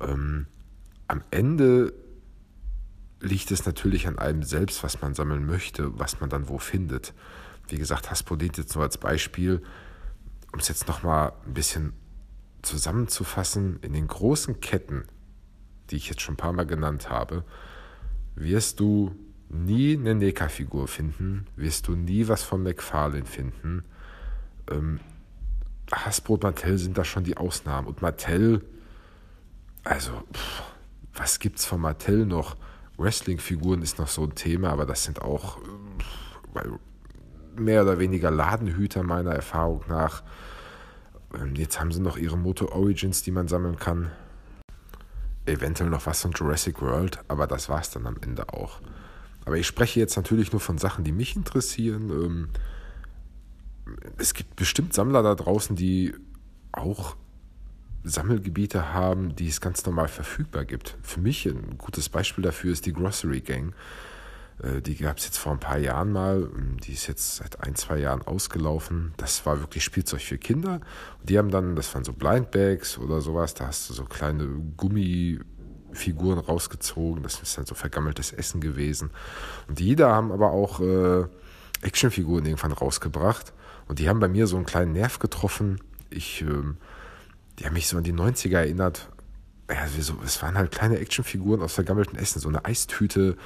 Ähm, 0.00 0.46
am 1.06 1.22
Ende 1.30 1.92
liegt 3.20 3.50
es 3.50 3.66
natürlich 3.66 4.08
an 4.08 4.18
einem 4.18 4.42
selbst, 4.42 4.82
was 4.82 5.02
man 5.02 5.12
sammeln 5.12 5.44
möchte, 5.44 5.98
was 5.98 6.20
man 6.20 6.30
dann 6.30 6.48
wo 6.48 6.56
findet. 6.56 7.12
Wie 7.68 7.76
gesagt, 7.76 8.10
Hasbro 8.10 8.36
dient 8.36 8.56
jetzt 8.56 8.74
nur 8.74 8.84
als 8.84 8.96
Beispiel, 8.96 9.62
um 10.50 10.60
es 10.60 10.68
jetzt 10.68 10.88
nochmal 10.88 11.34
ein 11.46 11.52
bisschen 11.52 11.92
zusammenzufassen. 12.62 13.80
In 13.82 13.92
den 13.92 14.06
großen 14.06 14.60
Ketten, 14.60 15.04
die 15.90 15.96
ich 15.96 16.08
jetzt 16.08 16.22
schon 16.22 16.36
ein 16.36 16.38
paar 16.38 16.54
Mal 16.54 16.64
genannt 16.64 17.10
habe, 17.10 17.44
wirst 18.34 18.80
du 18.80 19.14
nie 19.50 19.94
eine 19.94 20.14
NECA-Figur 20.14 20.88
finden, 20.88 21.48
wirst 21.54 21.86
du 21.86 21.96
nie 21.96 22.28
was 22.28 22.42
von 22.42 22.62
McFarlane 22.62 23.26
finden, 23.26 23.84
ähm, 24.70 25.00
Hasbro 25.92 26.34
und 26.34 26.42
Mattel 26.42 26.78
sind 26.78 26.96
da 26.96 27.04
schon 27.04 27.24
die 27.24 27.36
Ausnahmen. 27.36 27.88
Und 27.88 28.02
Mattel, 28.02 28.64
also, 29.84 30.12
pff, 30.32 30.62
was 31.14 31.38
gibt's 31.38 31.64
von 31.64 31.80
Mattel 31.80 32.26
noch? 32.26 32.56
Wrestling-Figuren 32.98 33.82
ist 33.82 33.98
noch 33.98 34.08
so 34.08 34.22
ein 34.24 34.34
Thema, 34.34 34.70
aber 34.70 34.86
das 34.86 35.04
sind 35.04 35.22
auch 35.22 35.58
pff, 35.58 36.78
mehr 37.56 37.82
oder 37.82 37.98
weniger 37.98 38.30
Ladenhüter 38.30 39.02
meiner 39.02 39.32
Erfahrung 39.32 39.84
nach. 39.88 40.22
Ähm, 41.34 41.54
jetzt 41.54 41.80
haben 41.80 41.92
sie 41.92 42.00
noch 42.00 42.16
ihre 42.16 42.36
Moto 42.36 42.66
Origins, 42.72 43.22
die 43.22 43.30
man 43.30 43.48
sammeln 43.48 43.78
kann. 43.78 44.10
Eventuell 45.44 45.90
noch 45.90 46.06
was 46.06 46.22
von 46.22 46.32
Jurassic 46.32 46.80
World, 46.80 47.18
aber 47.28 47.46
das 47.46 47.68
war's 47.68 47.90
dann 47.90 48.06
am 48.06 48.16
Ende 48.20 48.48
auch. 48.52 48.80
Aber 49.44 49.56
ich 49.56 49.66
spreche 49.66 49.98
jetzt 49.98 50.16
natürlich 50.16 50.52
nur 50.52 50.60
von 50.60 50.78
Sachen, 50.78 51.02
die 51.04 51.12
mich 51.12 51.34
interessieren. 51.34 52.10
Ähm, 52.10 52.48
es 54.18 54.34
gibt 54.34 54.56
bestimmt 54.56 54.94
Sammler 54.94 55.22
da 55.22 55.34
draußen, 55.34 55.76
die 55.76 56.14
auch 56.72 57.16
Sammelgebiete 58.04 58.92
haben, 58.92 59.36
die 59.36 59.48
es 59.48 59.60
ganz 59.60 59.84
normal 59.86 60.08
verfügbar 60.08 60.64
gibt. 60.64 60.96
Für 61.02 61.20
mich 61.20 61.46
ein 61.46 61.78
gutes 61.78 62.08
Beispiel 62.08 62.42
dafür 62.42 62.72
ist 62.72 62.86
die 62.86 62.92
Grocery 62.92 63.40
Gang. 63.40 63.74
Äh, 64.62 64.80
die 64.80 64.96
gab 64.96 65.18
es 65.18 65.24
jetzt 65.24 65.38
vor 65.38 65.52
ein 65.52 65.60
paar 65.60 65.78
Jahren 65.78 66.12
mal. 66.12 66.48
Die 66.84 66.92
ist 66.92 67.06
jetzt 67.06 67.36
seit 67.36 67.62
ein, 67.62 67.76
zwei 67.76 67.98
Jahren 67.98 68.22
ausgelaufen. 68.22 69.14
Das 69.18 69.46
war 69.46 69.60
wirklich 69.60 69.84
Spielzeug 69.84 70.20
für 70.20 70.38
Kinder. 70.38 70.80
die 71.22 71.38
haben 71.38 71.50
dann, 71.50 71.76
das 71.76 71.94
waren 71.94 72.04
so 72.04 72.12
Blindbags 72.12 72.98
oder 72.98 73.20
sowas, 73.20 73.54
da 73.54 73.66
hast 73.66 73.88
du 73.88 73.94
so 73.94 74.04
kleine 74.04 74.48
Gummifiguren 74.76 76.38
rausgezogen. 76.38 77.22
Das 77.22 77.40
ist 77.40 77.56
dann 77.56 77.66
so 77.66 77.74
vergammeltes 77.74 78.32
Essen 78.32 78.60
gewesen. 78.60 79.10
Und 79.68 79.78
die 79.78 79.94
da 79.94 80.14
haben 80.14 80.32
aber 80.32 80.50
auch 80.50 80.80
äh, 80.80 81.24
Actionfiguren 81.82 82.46
irgendwann 82.46 82.72
rausgebracht. 82.72 83.52
Und 83.88 83.98
die 83.98 84.08
haben 84.08 84.20
bei 84.20 84.28
mir 84.28 84.46
so 84.46 84.56
einen 84.56 84.64
kleinen 84.64 84.92
Nerv 84.92 85.18
getroffen. 85.18 85.80
Ich, 86.10 86.42
ähm, 86.42 86.76
die 87.58 87.66
haben 87.66 87.74
mich 87.74 87.88
so 87.88 87.96
an 87.96 88.04
die 88.04 88.12
90er 88.12 88.58
erinnert. 88.58 89.08
Ja, 89.70 89.86
so, 89.86 90.18
es 90.24 90.42
waren 90.42 90.56
halt 90.56 90.70
kleine 90.70 90.98
Actionfiguren 90.98 91.62
aus 91.62 91.74
vergammelten 91.74 92.18
Essen. 92.18 92.40
So 92.40 92.48
eine 92.48 92.64
Eistüte, 92.64 93.36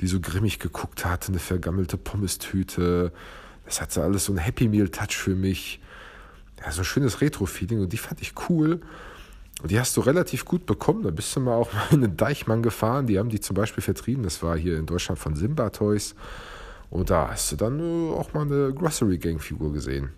die 0.00 0.06
so 0.06 0.20
grimmig 0.20 0.58
geguckt 0.58 1.04
hatte, 1.04 1.28
eine 1.28 1.38
vergammelte 1.38 1.96
Pommestüte. 1.96 3.12
Das 3.64 3.80
hatte 3.80 4.02
alles 4.02 4.26
so 4.26 4.32
einen 4.32 4.38
Happy 4.38 4.68
Meal-Touch 4.68 5.16
für 5.16 5.34
mich. 5.34 5.80
Ja, 6.64 6.70
so 6.70 6.82
ein 6.82 6.84
schönes 6.84 7.20
Retro-Feeling 7.20 7.80
und 7.80 7.92
die 7.92 7.98
fand 7.98 8.20
ich 8.20 8.34
cool. 8.48 8.80
Und 9.62 9.70
die 9.70 9.78
hast 9.78 9.96
du 9.96 10.00
relativ 10.00 10.44
gut 10.44 10.66
bekommen. 10.66 11.02
Da 11.02 11.10
bist 11.10 11.34
du 11.34 11.40
mal 11.40 11.54
auch 11.54 11.72
mal 11.72 11.86
in 11.90 12.00
den 12.02 12.16
Deichmann 12.16 12.62
gefahren. 12.62 13.06
Die 13.06 13.18
haben 13.18 13.30
die 13.30 13.40
zum 13.40 13.54
Beispiel 13.54 13.82
vertrieben. 13.82 14.22
Das 14.24 14.42
war 14.42 14.56
hier 14.56 14.78
in 14.78 14.86
Deutschland 14.86 15.18
von 15.18 15.34
Simba 15.34 15.70
Toys. 15.70 16.14
Und 16.92 17.08
da 17.08 17.30
hast 17.30 17.50
du 17.50 17.56
dann 17.56 17.80
äh, 17.80 18.12
auch 18.12 18.34
mal 18.34 18.42
eine 18.42 18.74
Grocery 18.74 19.16
Gang 19.16 19.40
Figur 19.40 19.72
gesehen. 19.72 20.10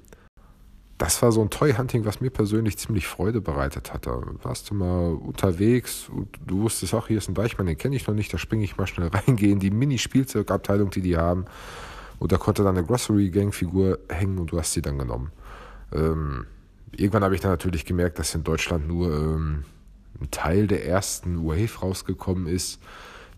Das 0.99 1.23
war 1.23 1.31
so 1.31 1.40
ein 1.40 1.50
Toy 1.50 1.73
Hunting, 1.73 2.04
was 2.04 2.21
mir 2.21 2.31
persönlich 2.31 2.78
ziemlich 2.78 3.07
Freude 3.07 3.40
bereitet 3.40 3.93
hat. 3.93 4.09
Da 4.09 4.21
warst 4.43 4.71
du 4.71 4.75
mal 4.75 5.14
unterwegs 5.14 6.09
und 6.09 6.28
du 6.45 6.62
wusstest 6.62 6.93
auch, 6.95 7.07
hier 7.07 7.19
ist 7.19 7.28
ein 7.28 7.35
Deichmann, 7.35 7.69
den 7.69 7.78
kenne 7.78 7.95
ich 7.95 8.07
noch 8.09 8.14
nicht, 8.14 8.33
da 8.33 8.38
springe 8.38 8.64
ich 8.64 8.76
mal 8.76 8.88
schnell 8.88 9.09
reingehen. 9.12 9.61
Die 9.61 9.71
Mini-Spielzeugabteilung, 9.71 10.90
die 10.90 11.00
die 11.00 11.16
haben. 11.16 11.45
Und 12.19 12.33
da 12.33 12.38
konnte 12.38 12.64
dann 12.64 12.76
eine 12.76 12.85
Grocery 12.85 13.31
Gang 13.31 13.54
Figur 13.54 14.00
hängen 14.09 14.38
und 14.38 14.50
du 14.50 14.59
hast 14.59 14.73
sie 14.73 14.83
dann 14.83 14.99
genommen. 14.99 15.31
Ähm, 15.93 16.47
irgendwann 16.90 17.23
habe 17.23 17.37
ich 17.37 17.40
dann 17.40 17.52
natürlich 17.52 17.85
gemerkt, 17.85 18.19
dass 18.19 18.35
in 18.35 18.43
Deutschland 18.43 18.88
nur 18.88 19.14
ähm, 19.14 19.64
ein 20.21 20.31
Teil 20.33 20.66
der 20.66 20.85
ersten 20.87 21.47
Wave 21.47 21.78
rausgekommen 21.81 22.49
ist. 22.49 22.81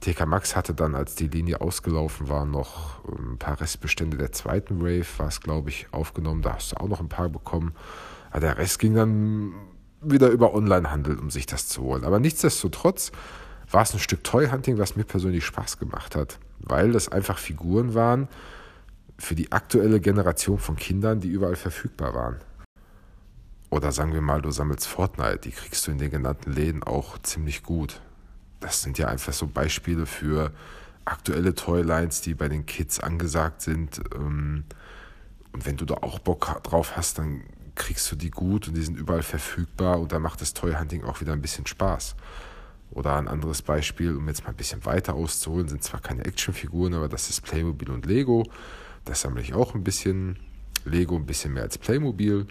TK 0.01 0.27
Max 0.27 0.55
hatte 0.55 0.75
dann, 0.75 0.95
als 0.95 1.15
die 1.15 1.29
Linie 1.29 1.61
ausgelaufen 1.61 2.29
war, 2.29 2.45
noch 2.45 3.05
ein 3.05 3.39
paar 3.39 3.61
Restbestände 3.61 4.17
der 4.17 4.33
zweiten 4.33 4.81
Wave, 4.81 5.07
war 5.19 5.29
es, 5.29 5.41
glaube 5.41 5.71
ich, 5.71 5.87
aufgenommen. 5.93 6.43
Da 6.43 6.55
hast 6.55 6.73
du 6.73 6.77
auch 6.77 6.89
noch 6.89 7.01
ein 7.01 7.09
paar 7.09 7.29
bekommen. 7.29 7.75
Aber 8.31 8.41
der 8.41 8.59
Rest 8.59 8.79
ging 8.79 8.95
dann 8.95 9.55
wieder 10.03 10.29
über 10.29 10.55
Onlinehandel, 10.55 11.19
um 11.19 11.31
sich 11.31 11.47
das 11.47 11.69
zu 11.69 11.83
holen. 11.83 12.05
Aber 12.05 12.21
nichtsdestotrotz 12.21 13.11
war 13.71 13.83
es 13.83 13.95
ein 13.95 13.99
Stück 13.99 14.23
Toy 14.23 14.49
Hunting, 14.49 14.79
was 14.79 14.97
mir 14.97 15.05
persönlich 15.05 15.45
Spaß 15.45 15.79
gemacht 15.79 16.15
hat, 16.15 16.39
weil 16.61 16.93
das 16.93 17.09
einfach 17.09 17.39
Figuren 17.39 17.95
waren 17.95 18.29
für 19.19 19.35
die 19.35 19.51
aktuelle 19.53 20.01
Generation 20.01 20.59
von 20.59 20.77
Kindern, 20.77 21.21
die 21.21 21.29
überall 21.29 21.57
verfügbar 21.57 22.15
waren. 22.15 22.37
Oder 23.71 23.91
sagen 23.91 24.13
wir 24.13 24.21
mal, 24.21 24.43
du 24.43 24.51
sammelst 24.51 24.87
Fortnite, 24.87 25.39
die 25.39 25.51
kriegst 25.51 25.87
du 25.87 25.91
in 25.91 25.99
den 25.99 26.11
genannten 26.11 26.53
Läden 26.53 26.83
auch 26.85 27.19
ziemlich 27.19 27.63
gut 27.63 28.01
das 28.67 28.83
sind 28.83 28.99
ja 28.99 29.07
einfach 29.07 29.33
so 29.33 29.47
Beispiele 29.47 30.07
für 30.07 30.51
aktuelle 31.05 31.55
Toylines, 31.55 32.21
die 32.21 32.35
bei 32.35 32.49
den 32.49 32.67
Kids 32.67 32.99
angesagt 32.99 33.63
sind. 33.63 34.01
Ähm, 34.13 34.65
und 35.53 35.65
wenn 35.65 35.77
du 35.77 35.85
da 35.85 35.95
auch 35.95 36.19
Bock 36.19 36.61
drauf 36.65 36.97
hast, 36.97 37.19
dann 37.19 37.45
kriegst 37.77 38.11
du 38.11 38.17
die 38.17 38.31
gut 38.31 38.67
und 38.67 38.77
die 38.77 38.83
sind 38.83 38.99
überall 38.99 39.23
verfügbar 39.23 40.01
und 40.01 40.11
dann 40.11 40.21
macht 40.21 40.41
das 40.41 40.53
Toy 40.53 40.75
Hunting 40.75 41.05
auch 41.05 41.21
wieder 41.21 41.33
ein 41.33 41.41
bisschen 41.41 41.65
Spaß. 41.65 42.17
Oder 42.91 43.15
ein 43.17 43.29
anderes 43.29 43.63
Beispiel, 43.63 44.17
um 44.17 44.27
jetzt 44.27 44.43
mal 44.43 44.51
ein 44.51 44.57
bisschen 44.57 44.85
weiter 44.85 45.15
auszuholen, 45.15 45.69
sind 45.69 45.85
zwar 45.85 46.01
keine 46.01 46.25
Actionfiguren, 46.25 46.95
aber 46.95 47.09
das 47.09 47.31
ist 47.31 47.43
Playmobil 47.43 47.91
und 47.91 48.05
Lego. 48.05 48.43
Das 49.05 49.21
sammle 49.21 49.43
ich 49.43 49.55
auch 49.55 49.75
ein 49.75 49.85
bisschen. 49.85 50.41
Lego 50.85 51.15
ein 51.15 51.27
bisschen 51.27 51.53
mehr 51.53 51.63
als 51.63 51.79
Playmobil. 51.79 52.47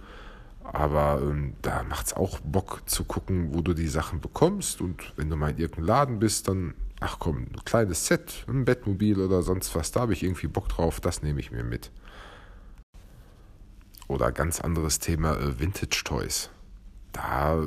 Aber 0.73 1.21
ähm, 1.21 1.53
da 1.61 1.83
macht 1.83 2.07
es 2.07 2.13
auch 2.13 2.39
Bock 2.39 2.81
zu 2.85 3.03
gucken, 3.03 3.53
wo 3.53 3.61
du 3.61 3.73
die 3.73 3.87
Sachen 3.87 4.19
bekommst. 4.19 4.81
Und 4.81 5.13
wenn 5.15 5.29
du 5.29 5.35
mal 5.35 5.51
in 5.51 5.57
irgendeinem 5.57 5.85
Laden 5.85 6.19
bist, 6.19 6.47
dann, 6.47 6.73
ach 6.99 7.19
komm, 7.19 7.47
ein 7.53 7.65
kleines 7.65 8.07
Set, 8.07 8.45
ein 8.47 8.65
Bettmobil 8.65 9.19
oder 9.19 9.43
sonst 9.43 9.75
was, 9.75 9.91
da 9.91 10.01
habe 10.01 10.13
ich 10.13 10.23
irgendwie 10.23 10.47
Bock 10.47 10.69
drauf, 10.69 10.99
das 10.99 11.21
nehme 11.21 11.39
ich 11.39 11.51
mir 11.51 11.63
mit. 11.63 11.91
Oder 14.07 14.31
ganz 14.31 14.59
anderes 14.61 14.99
Thema, 14.99 15.35
äh, 15.37 15.59
Vintage 15.59 16.01
Toys. 16.03 16.49
Da 17.11 17.65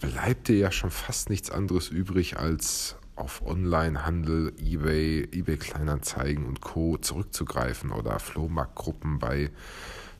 bleibt 0.00 0.48
dir 0.48 0.56
ja 0.56 0.70
schon 0.70 0.90
fast 0.90 1.30
nichts 1.30 1.50
anderes 1.50 1.88
übrig, 1.88 2.38
als 2.38 2.96
auf 3.16 3.42
Onlinehandel, 3.42 4.52
eBay, 4.58 5.26
eBay 5.32 5.56
Kleinanzeigen 5.56 6.46
und 6.46 6.60
Co. 6.60 6.98
zurückzugreifen 6.98 7.90
oder 7.90 8.18
Flohmarktgruppen 8.18 9.18
bei 9.18 9.50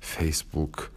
Facebook 0.00 0.90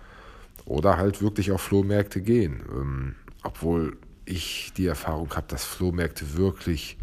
oder 0.69 0.97
halt 0.97 1.21
wirklich 1.21 1.51
auf 1.51 1.61
Flohmärkte 1.61 2.21
gehen. 2.21 2.63
Ähm, 2.71 3.15
obwohl 3.43 3.97
ich 4.25 4.71
die 4.77 4.85
Erfahrung 4.85 5.35
habe, 5.35 5.47
dass 5.47 5.65
Flohmärkte 5.65 6.37
wirklich, 6.37 6.97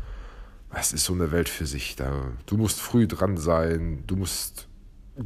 das 0.72 0.92
ist 0.92 1.04
so 1.04 1.12
eine 1.12 1.32
Welt 1.32 1.48
für 1.48 1.66
sich. 1.66 1.96
Da, 1.96 2.32
du 2.46 2.56
musst 2.56 2.80
früh 2.80 3.08
dran 3.08 3.36
sein, 3.36 4.04
du 4.06 4.16
musst 4.16 4.68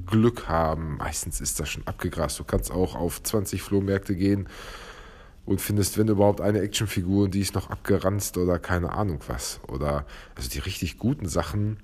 Glück 0.06 0.48
haben. 0.48 0.96
Meistens 0.96 1.40
ist 1.40 1.60
das 1.60 1.68
schon 1.68 1.86
abgegrast. 1.86 2.38
Du 2.38 2.44
kannst 2.44 2.70
auch 2.70 2.94
auf 2.94 3.22
20 3.22 3.60
Flohmärkte 3.60 4.16
gehen 4.16 4.48
und 5.44 5.60
findest, 5.60 5.98
wenn 5.98 6.08
überhaupt, 6.08 6.40
eine 6.40 6.60
Actionfigur, 6.60 7.28
die 7.28 7.40
ist 7.40 7.54
noch 7.54 7.68
abgeranzt 7.68 8.38
oder 8.38 8.58
keine 8.58 8.92
Ahnung 8.92 9.20
was. 9.26 9.60
Oder 9.68 10.06
also 10.34 10.48
die 10.48 10.60
richtig 10.60 10.96
guten 10.96 11.28
Sachen, 11.28 11.78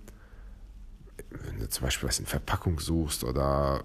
wenn 1.30 1.58
du 1.58 1.68
zum 1.68 1.84
Beispiel 1.84 2.08
was 2.08 2.18
in 2.18 2.26
Verpackung 2.26 2.80
suchst 2.80 3.25
oder 3.25 3.82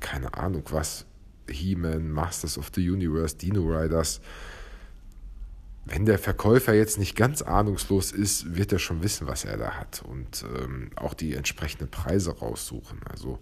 keine 0.00 0.34
Ahnung 0.34 0.64
was, 0.70 1.06
He-Man, 1.48 2.10
Masters 2.10 2.58
of 2.58 2.70
the 2.74 2.88
Universe, 2.88 3.36
Dino 3.36 3.62
Riders. 3.62 4.20
Wenn 5.84 6.06
der 6.06 6.18
Verkäufer 6.18 6.74
jetzt 6.74 6.98
nicht 6.98 7.16
ganz 7.16 7.42
ahnungslos 7.42 8.12
ist, 8.12 8.54
wird 8.54 8.72
er 8.72 8.78
schon 8.78 9.02
wissen, 9.02 9.26
was 9.26 9.44
er 9.44 9.56
da 9.56 9.72
hat 9.72 10.02
und 10.02 10.44
ähm, 10.56 10.90
auch 10.94 11.14
die 11.14 11.34
entsprechenden 11.34 11.90
Preise 11.90 12.38
raussuchen. 12.38 13.00
Also 13.10 13.40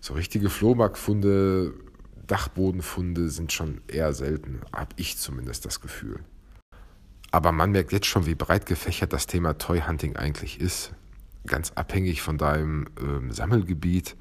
so 0.00 0.14
richtige 0.14 0.48
Flohmarktfunde, 0.48 1.74
Dachbodenfunde 2.26 3.28
sind 3.28 3.52
schon 3.52 3.82
eher 3.86 4.14
selten, 4.14 4.60
habe 4.72 4.94
ich 4.96 5.18
zumindest 5.18 5.66
das 5.66 5.80
Gefühl. 5.80 6.20
Aber 7.30 7.52
man 7.52 7.72
merkt 7.72 7.92
jetzt 7.92 8.06
schon, 8.06 8.26
wie 8.26 8.34
breit 8.34 8.64
gefächert 8.64 9.12
das 9.12 9.26
Thema 9.26 9.58
Toy 9.58 9.80
Hunting 9.80 10.16
eigentlich 10.16 10.60
ist. 10.60 10.92
Ganz 11.46 11.72
abhängig 11.72 12.22
von 12.22 12.38
deinem 12.38 12.86
ähm, 12.98 13.30
Sammelgebiet 13.30 14.16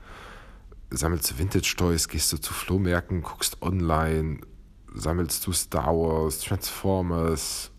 sammelst 0.93 1.31
du 1.31 1.39
Vintage-Toys, 1.39 2.07
gehst 2.07 2.31
du 2.31 2.37
zu 2.37 2.53
Flohmärkten, 2.53 3.23
guckst 3.23 3.61
online, 3.61 4.39
sammelst 4.93 5.45
du 5.45 5.51
Star 5.51 5.95
Wars, 5.95 6.39
Transformers, 6.39 7.71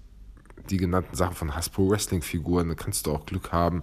die 0.71 0.77
genannten 0.77 1.15
Sachen 1.15 1.35
von 1.35 1.55
Hasbro 1.55 1.91
Wrestling-Figuren, 1.91 2.69
dann 2.69 2.77
kannst 2.77 3.07
du 3.07 3.13
auch 3.13 3.27
Glück 3.27 3.53
haben 3.53 3.83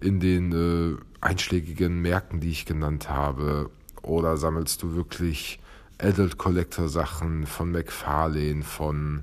in 0.00 0.20
den 0.20 0.52
äh, 0.52 0.96
einschlägigen 1.20 2.00
Märkten, 2.00 2.40
die 2.40 2.50
ich 2.50 2.66
genannt 2.66 3.08
habe. 3.08 3.70
Oder 4.02 4.36
sammelst 4.36 4.82
du 4.82 4.94
wirklich 4.94 5.60
Adult 5.98 6.36
Collector 6.38 6.88
Sachen 6.88 7.46
von 7.46 7.70
McFarlane, 7.70 8.64
von, 8.64 9.22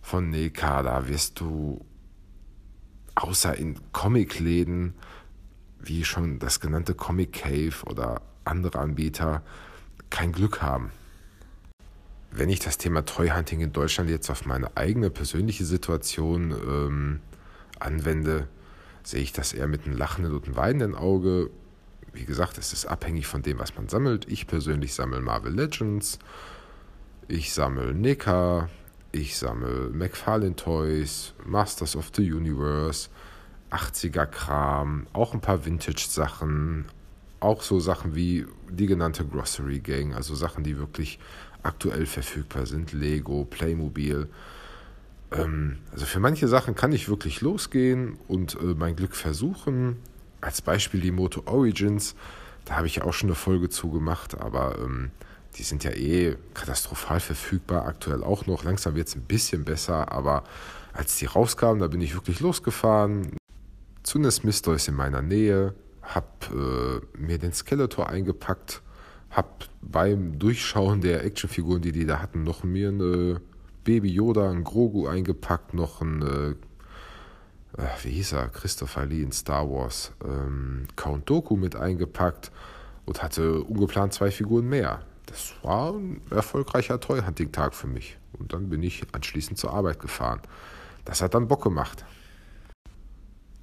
von 0.00 0.30
NECA, 0.30 0.82
da 0.82 1.06
wirst 1.08 1.40
du 1.40 1.84
außer 3.14 3.56
in 3.56 3.78
Comicläden, 3.92 4.94
wie 5.78 6.04
schon 6.04 6.38
das 6.38 6.60
genannte 6.60 6.94
Comic 6.94 7.34
Cave 7.34 7.74
oder 7.84 8.22
andere 8.46 8.78
Anbieter 8.78 9.42
kein 10.10 10.32
Glück 10.32 10.62
haben. 10.62 10.90
Wenn 12.30 12.48
ich 12.48 12.60
das 12.60 12.78
Thema 12.78 13.04
Treuhunting 13.04 13.60
in 13.60 13.72
Deutschland 13.72 14.10
jetzt 14.10 14.30
auf 14.30 14.46
meine 14.46 14.76
eigene 14.76 15.10
persönliche 15.10 15.64
Situation 15.64 16.50
ähm, 16.50 17.20
anwende, 17.78 18.48
sehe 19.02 19.22
ich 19.22 19.32
das 19.32 19.52
eher 19.52 19.68
mit 19.68 19.86
einem 19.86 19.96
lachenden 19.96 20.34
und 20.34 20.44
einem 20.44 20.56
weinenden 20.56 20.94
Auge. 20.94 21.50
Wie 22.12 22.24
gesagt, 22.24 22.58
es 22.58 22.72
ist 22.72 22.86
abhängig 22.86 23.26
von 23.26 23.42
dem, 23.42 23.58
was 23.58 23.74
man 23.76 23.88
sammelt. 23.88 24.26
Ich 24.28 24.46
persönlich 24.46 24.94
sammle 24.94 25.20
Marvel 25.20 25.54
Legends, 25.54 26.18
ich 27.28 27.52
sammle 27.52 27.94
NECA, 27.94 28.68
ich 29.12 29.36
sammle 29.36 29.90
McFarlane 29.90 30.56
Toys, 30.56 31.34
Masters 31.44 31.96
of 31.96 32.10
the 32.14 32.32
Universe, 32.32 33.08
80er 33.70 34.26
Kram, 34.26 35.06
auch 35.12 35.34
ein 35.34 35.40
paar 35.40 35.64
Vintage-Sachen, 35.64 36.86
auch 37.40 37.62
so 37.62 37.80
Sachen 37.80 38.14
wie 38.14 38.46
die 38.70 38.86
genannte 38.86 39.24
Grocery 39.24 39.80
Gang, 39.80 40.14
also 40.14 40.34
Sachen, 40.34 40.64
die 40.64 40.78
wirklich 40.78 41.18
aktuell 41.62 42.06
verfügbar 42.06 42.66
sind, 42.66 42.92
Lego, 42.92 43.44
Playmobil. 43.44 44.28
Ähm, 45.32 45.78
also 45.92 46.06
für 46.06 46.20
manche 46.20 46.48
Sachen 46.48 46.74
kann 46.74 46.92
ich 46.92 47.08
wirklich 47.08 47.40
losgehen 47.40 48.18
und 48.28 48.54
äh, 48.54 48.74
mein 48.76 48.96
Glück 48.96 49.14
versuchen. 49.14 49.96
Als 50.40 50.62
Beispiel 50.62 51.00
die 51.00 51.10
Moto 51.10 51.42
Origins, 51.46 52.14
da 52.64 52.76
habe 52.76 52.86
ich 52.86 53.02
auch 53.02 53.12
schon 53.12 53.30
eine 53.30 53.34
Folge 53.34 53.68
zu 53.68 53.90
gemacht, 53.90 54.38
aber 54.40 54.78
ähm, 54.78 55.10
die 55.56 55.62
sind 55.62 55.84
ja 55.84 55.90
eh 55.90 56.36
katastrophal 56.54 57.20
verfügbar, 57.20 57.86
aktuell 57.86 58.22
auch 58.22 58.46
noch. 58.46 58.64
Langsam 58.64 58.94
wird 58.94 59.08
es 59.08 59.16
ein 59.16 59.22
bisschen 59.22 59.64
besser, 59.64 60.12
aber 60.12 60.44
als 60.92 61.16
die 61.16 61.26
rauskamen, 61.26 61.80
da 61.80 61.88
bin 61.88 62.00
ich 62.00 62.14
wirklich 62.14 62.40
losgefahren. 62.40 63.36
Zu 64.02 64.18
einer 64.18 64.30
in 64.86 64.94
meiner 64.94 65.22
Nähe, 65.22 65.74
habe 66.06 67.02
äh, 67.14 67.18
mir 67.18 67.38
den 67.38 67.52
Skeletor 67.52 68.08
eingepackt, 68.08 68.82
habe 69.30 69.48
beim 69.82 70.38
Durchschauen 70.38 71.00
der 71.00 71.24
Actionfiguren, 71.24 71.82
die 71.82 71.92
die 71.92 72.06
da 72.06 72.20
hatten, 72.20 72.42
noch 72.42 72.64
mir 72.64 72.88
eine 72.88 73.40
Baby 73.84 74.08
Yoda, 74.08 74.50
ein 74.50 74.64
Grogu 74.64 75.06
eingepackt, 75.06 75.74
noch 75.74 76.00
ein, 76.00 76.22
äh, 76.22 76.50
äh, 77.80 77.88
wie 78.02 78.10
hieß 78.10 78.32
er, 78.32 78.48
Christopher 78.48 79.06
Lee 79.06 79.22
in 79.22 79.32
Star 79.32 79.68
Wars, 79.70 80.12
ähm, 80.24 80.86
Count 80.96 81.28
Doku 81.28 81.56
mit 81.56 81.76
eingepackt 81.76 82.50
und 83.04 83.22
hatte 83.22 83.62
ungeplant 83.62 84.12
zwei 84.12 84.30
Figuren 84.30 84.68
mehr. 84.68 85.02
Das 85.26 85.54
war 85.62 85.92
ein 85.92 86.20
erfolgreicher 86.30 87.00
Toy-Hunting-Tag 87.00 87.74
für 87.74 87.88
mich. 87.88 88.18
Und 88.38 88.52
dann 88.52 88.68
bin 88.70 88.82
ich 88.82 89.02
anschließend 89.12 89.58
zur 89.58 89.72
Arbeit 89.72 90.00
gefahren. 90.00 90.40
Das 91.04 91.20
hat 91.20 91.34
dann 91.34 91.48
Bock 91.48 91.62
gemacht. 91.62 92.04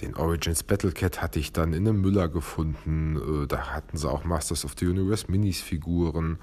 Den 0.04 0.18
Origins 0.18 0.64
Battlecat 0.64 1.22
hatte 1.22 1.40
ich 1.40 1.54
dann 1.54 1.72
in 1.72 1.88
einem 1.88 2.02
Müller 2.02 2.28
gefunden. 2.28 3.44
Äh, 3.44 3.48
da 3.48 3.68
hatten 3.68 3.96
sie 3.96 4.12
auch 4.12 4.26
Masters 4.26 4.66
of 4.66 4.76
the 4.78 4.86
Universe 4.86 5.32
Minis 5.32 5.62
Figuren. 5.62 6.40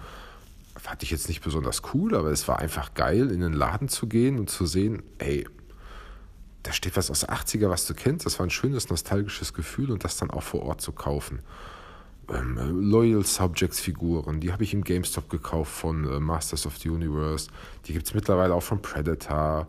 Fand 0.77 1.03
ich 1.03 1.11
jetzt 1.11 1.29
nicht 1.29 1.43
besonders 1.43 1.83
cool, 1.93 2.15
aber 2.15 2.31
es 2.31 2.49
war 2.49 2.59
einfach 2.59 2.95
geil, 2.95 3.31
in 3.31 3.41
den 3.41 3.53
Laden 3.53 3.91
zu 3.91 4.07
gehen 4.07 4.39
und 4.39 4.49
zu 4.49 4.65
sehen, 4.65 5.03
ey, 5.19 5.47
da 6.63 6.73
steht 6.73 6.97
was 6.97 7.11
aus 7.11 7.29
80er, 7.29 7.69
was 7.69 7.87
du 7.87 7.93
kennst. 7.93 8.25
Das 8.25 8.39
war 8.39 8.47
ein 8.47 8.51
schönes, 8.51 8.89
nostalgisches 8.89 9.53
Gefühl 9.53 9.91
und 9.91 10.05
das 10.05 10.17
dann 10.17 10.31
auch 10.31 10.43
vor 10.43 10.63
Ort 10.63 10.81
zu 10.81 10.93
kaufen. 10.93 11.41
Ähm, 12.31 12.57
Loyal 12.91 13.27
Subjects 13.27 13.79
Figuren, 13.79 14.41
die 14.41 14.55
habe 14.55 14.65
ich 14.65 14.73
im 14.73 14.85
GameStop 14.85 15.29
gekauft 15.29 15.73
von 15.73 16.11
äh, 16.11 16.19
Masters 16.19 16.65
of 16.65 16.79
the 16.79 16.89
Universe. 16.89 17.51
Die 17.85 17.93
gibt 17.93 18.07
es 18.07 18.15
mittlerweile 18.15 18.55
auch 18.55 18.63
von 18.63 18.81
Predator. 18.81 19.69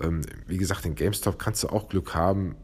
Ähm, 0.00 0.22
wie 0.48 0.56
gesagt, 0.56 0.84
in 0.84 0.96
GameStop 0.96 1.38
kannst 1.38 1.62
du 1.62 1.68
auch 1.68 1.88
Glück 1.88 2.12
haben, 2.12 2.56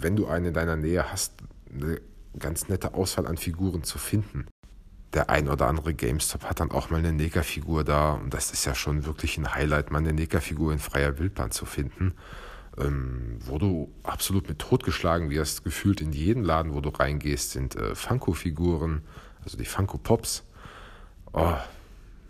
wenn 0.00 0.16
du 0.16 0.26
einen 0.26 0.46
in 0.46 0.54
deiner 0.54 0.76
Nähe 0.76 1.10
hast, 1.10 1.34
eine 1.72 2.00
ganz 2.38 2.68
nette 2.68 2.94
Auswahl 2.94 3.26
an 3.26 3.36
Figuren 3.36 3.82
zu 3.82 3.98
finden. 3.98 4.46
Der 5.14 5.30
ein 5.30 5.48
oder 5.48 5.68
andere 5.68 5.94
GameStop 5.94 6.44
hat 6.44 6.60
dann 6.60 6.70
auch 6.70 6.90
mal 6.90 6.98
eine 6.98 7.12
Neger-Figur 7.12 7.82
da 7.82 8.12
und 8.12 8.34
das 8.34 8.52
ist 8.52 8.66
ja 8.66 8.74
schon 8.74 9.06
wirklich 9.06 9.38
ein 9.38 9.54
Highlight, 9.54 9.90
mal 9.90 9.98
eine 9.98 10.12
Neger-Figur 10.12 10.72
in 10.72 10.78
freier 10.78 11.18
Wildbahn 11.18 11.50
zu 11.50 11.64
finden, 11.64 12.12
ähm, 12.76 13.38
wo 13.40 13.58
du 13.58 13.90
absolut 14.02 14.48
mit 14.48 14.58
totgeschlagen 14.58 15.30
wirst. 15.30 15.64
Gefühlt 15.64 16.02
in 16.02 16.12
jedem 16.12 16.44
Laden, 16.44 16.74
wo 16.74 16.82
du 16.82 16.90
reingehst, 16.90 17.52
sind 17.52 17.74
äh, 17.76 17.94
Funko-Figuren, 17.94 19.02
also 19.44 19.56
die 19.56 19.64
Funko-Pops. 19.64 20.44
Oh, 21.32 21.54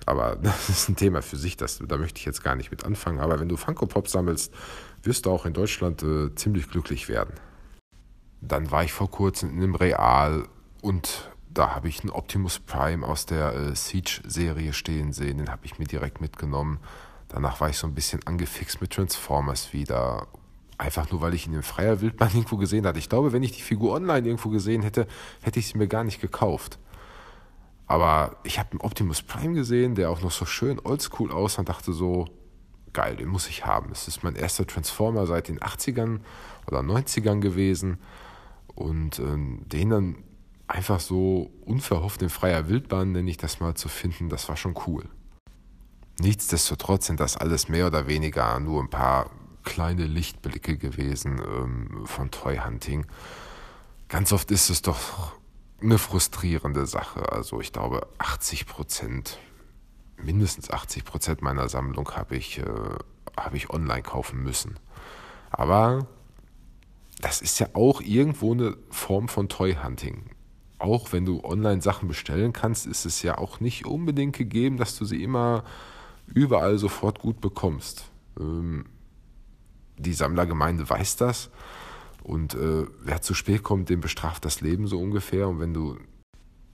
aber 0.06 0.36
das 0.42 0.68
ist 0.68 0.88
ein 0.88 0.96
Thema 0.96 1.20
für 1.20 1.36
sich, 1.36 1.56
das, 1.56 1.82
da 1.84 1.96
möchte 1.96 2.20
ich 2.20 2.26
jetzt 2.26 2.44
gar 2.44 2.54
nicht 2.54 2.70
mit 2.70 2.84
anfangen. 2.84 3.18
Aber 3.18 3.40
wenn 3.40 3.48
du 3.48 3.56
Funko-Pops 3.56 4.12
sammelst, 4.12 4.54
wirst 5.02 5.26
du 5.26 5.30
auch 5.30 5.46
in 5.46 5.52
Deutschland 5.52 6.04
äh, 6.04 6.32
ziemlich 6.36 6.70
glücklich 6.70 7.08
werden. 7.08 7.34
Dann 8.40 8.70
war 8.70 8.84
ich 8.84 8.92
vor 8.92 9.10
kurzem 9.10 9.50
in 9.50 9.56
einem 9.58 9.74
Real 9.74 10.46
und 10.80 11.30
da 11.50 11.74
habe 11.74 11.88
ich 11.88 12.00
einen 12.00 12.10
Optimus 12.10 12.60
Prime 12.60 13.06
aus 13.06 13.26
der 13.26 13.54
äh, 13.54 13.74
Siege-Serie 13.74 14.72
stehen 14.72 15.12
sehen. 15.12 15.38
Den 15.38 15.50
habe 15.50 15.64
ich 15.64 15.78
mir 15.78 15.86
direkt 15.86 16.20
mitgenommen. 16.20 16.78
Danach 17.28 17.60
war 17.60 17.68
ich 17.68 17.76
so 17.76 17.86
ein 17.86 17.94
bisschen 17.94 18.24
angefixt 18.26 18.80
mit 18.80 18.92
Transformers 18.92 19.72
wieder. 19.72 20.28
Einfach 20.76 21.10
nur, 21.10 21.20
weil 21.20 21.34
ich 21.34 21.46
ihn 21.46 21.54
in 21.54 21.62
freier 21.62 22.00
Wildbahn 22.00 22.30
irgendwo 22.34 22.56
gesehen 22.56 22.86
hatte. 22.86 22.98
Ich 22.98 23.08
glaube, 23.08 23.32
wenn 23.32 23.42
ich 23.42 23.52
die 23.52 23.62
Figur 23.62 23.94
online 23.94 24.26
irgendwo 24.26 24.50
gesehen 24.50 24.82
hätte, 24.82 25.08
hätte 25.42 25.58
ich 25.58 25.68
sie 25.68 25.78
mir 25.78 25.88
gar 25.88 26.04
nicht 26.04 26.20
gekauft. 26.20 26.78
Aber 27.88 28.36
ich 28.44 28.58
habe 28.58 28.72
einen 28.72 28.80
Optimus 28.82 29.22
Prime 29.22 29.54
gesehen, 29.54 29.94
der 29.94 30.10
auch 30.10 30.20
noch 30.20 30.30
so 30.30 30.44
schön 30.44 30.78
oldschool 30.78 31.32
aussah 31.32 31.60
und 31.60 31.68
dachte 31.70 31.92
so, 31.92 32.26
geil, 32.92 33.16
den 33.16 33.28
muss 33.28 33.48
ich 33.48 33.66
haben. 33.66 33.88
Das 33.88 34.06
ist 34.06 34.22
mein 34.22 34.36
erster 34.36 34.66
Transformer 34.66 35.26
seit 35.26 35.48
den 35.48 35.58
80ern 35.58 36.20
oder 36.66 36.80
90ern 36.80 37.40
gewesen. 37.40 37.98
Und 38.78 39.18
äh, 39.18 39.36
den 39.66 39.90
dann 39.90 40.16
einfach 40.68 41.00
so 41.00 41.50
unverhofft 41.62 42.22
in 42.22 42.28
freier 42.28 42.68
Wildbahn, 42.68 43.10
nenne 43.10 43.28
ich 43.28 43.36
das 43.36 43.58
mal, 43.58 43.74
zu 43.74 43.88
finden, 43.88 44.28
das 44.28 44.48
war 44.48 44.56
schon 44.56 44.78
cool. 44.86 45.04
Nichtsdestotrotz 46.20 47.06
sind 47.06 47.18
das 47.18 47.36
alles 47.36 47.68
mehr 47.68 47.88
oder 47.88 48.06
weniger 48.06 48.60
nur 48.60 48.80
ein 48.80 48.88
paar 48.88 49.30
kleine 49.64 50.06
Lichtblicke 50.06 50.78
gewesen 50.78 51.40
ähm, 51.44 52.06
von 52.06 52.30
Toy 52.30 52.58
Hunting. 52.58 53.06
Ganz 54.06 54.32
oft 54.32 54.48
ist 54.52 54.70
es 54.70 54.80
doch 54.80 55.32
eine 55.82 55.98
frustrierende 55.98 56.86
Sache. 56.86 57.32
Also 57.32 57.60
ich 57.60 57.72
glaube, 57.72 58.06
80 58.18 58.66
Prozent, 58.66 59.40
mindestens 60.16 60.70
80 60.70 61.04
Prozent 61.04 61.42
meiner 61.42 61.68
Sammlung 61.68 62.12
habe 62.12 62.36
ich, 62.36 62.58
äh, 62.58 62.64
hab 63.36 63.54
ich 63.54 63.70
online 63.70 64.02
kaufen 64.02 64.40
müssen. 64.40 64.78
Aber 65.50 66.06
das 67.20 67.42
ist 67.42 67.58
ja 67.58 67.68
auch 67.74 68.00
irgendwo 68.00 68.52
eine 68.52 68.76
Form 68.90 69.28
von 69.28 69.48
Toy 69.48 69.76
Hunting. 69.82 70.30
Auch 70.78 71.12
wenn 71.12 71.24
du 71.24 71.42
online 71.42 71.82
Sachen 71.82 72.06
bestellen 72.06 72.52
kannst, 72.52 72.86
ist 72.86 73.04
es 73.04 73.22
ja 73.22 73.38
auch 73.38 73.58
nicht 73.58 73.86
unbedingt 73.86 74.36
gegeben, 74.36 74.76
dass 74.76 74.96
du 74.96 75.04
sie 75.04 75.22
immer 75.22 75.64
überall 76.26 76.78
sofort 76.78 77.18
gut 77.18 77.40
bekommst. 77.40 78.04
Ähm, 78.38 78.86
die 79.96 80.12
Sammlergemeinde 80.12 80.88
weiß 80.88 81.16
das. 81.16 81.50
Und 82.22 82.54
äh, 82.54 82.86
wer 83.02 83.22
zu 83.22 83.34
spät 83.34 83.62
kommt, 83.62 83.88
dem 83.88 84.00
bestraft 84.00 84.44
das 84.44 84.60
Leben 84.60 84.86
so 84.86 85.00
ungefähr. 85.00 85.48
Und 85.48 85.58
wenn 85.58 85.74
du 85.74 85.96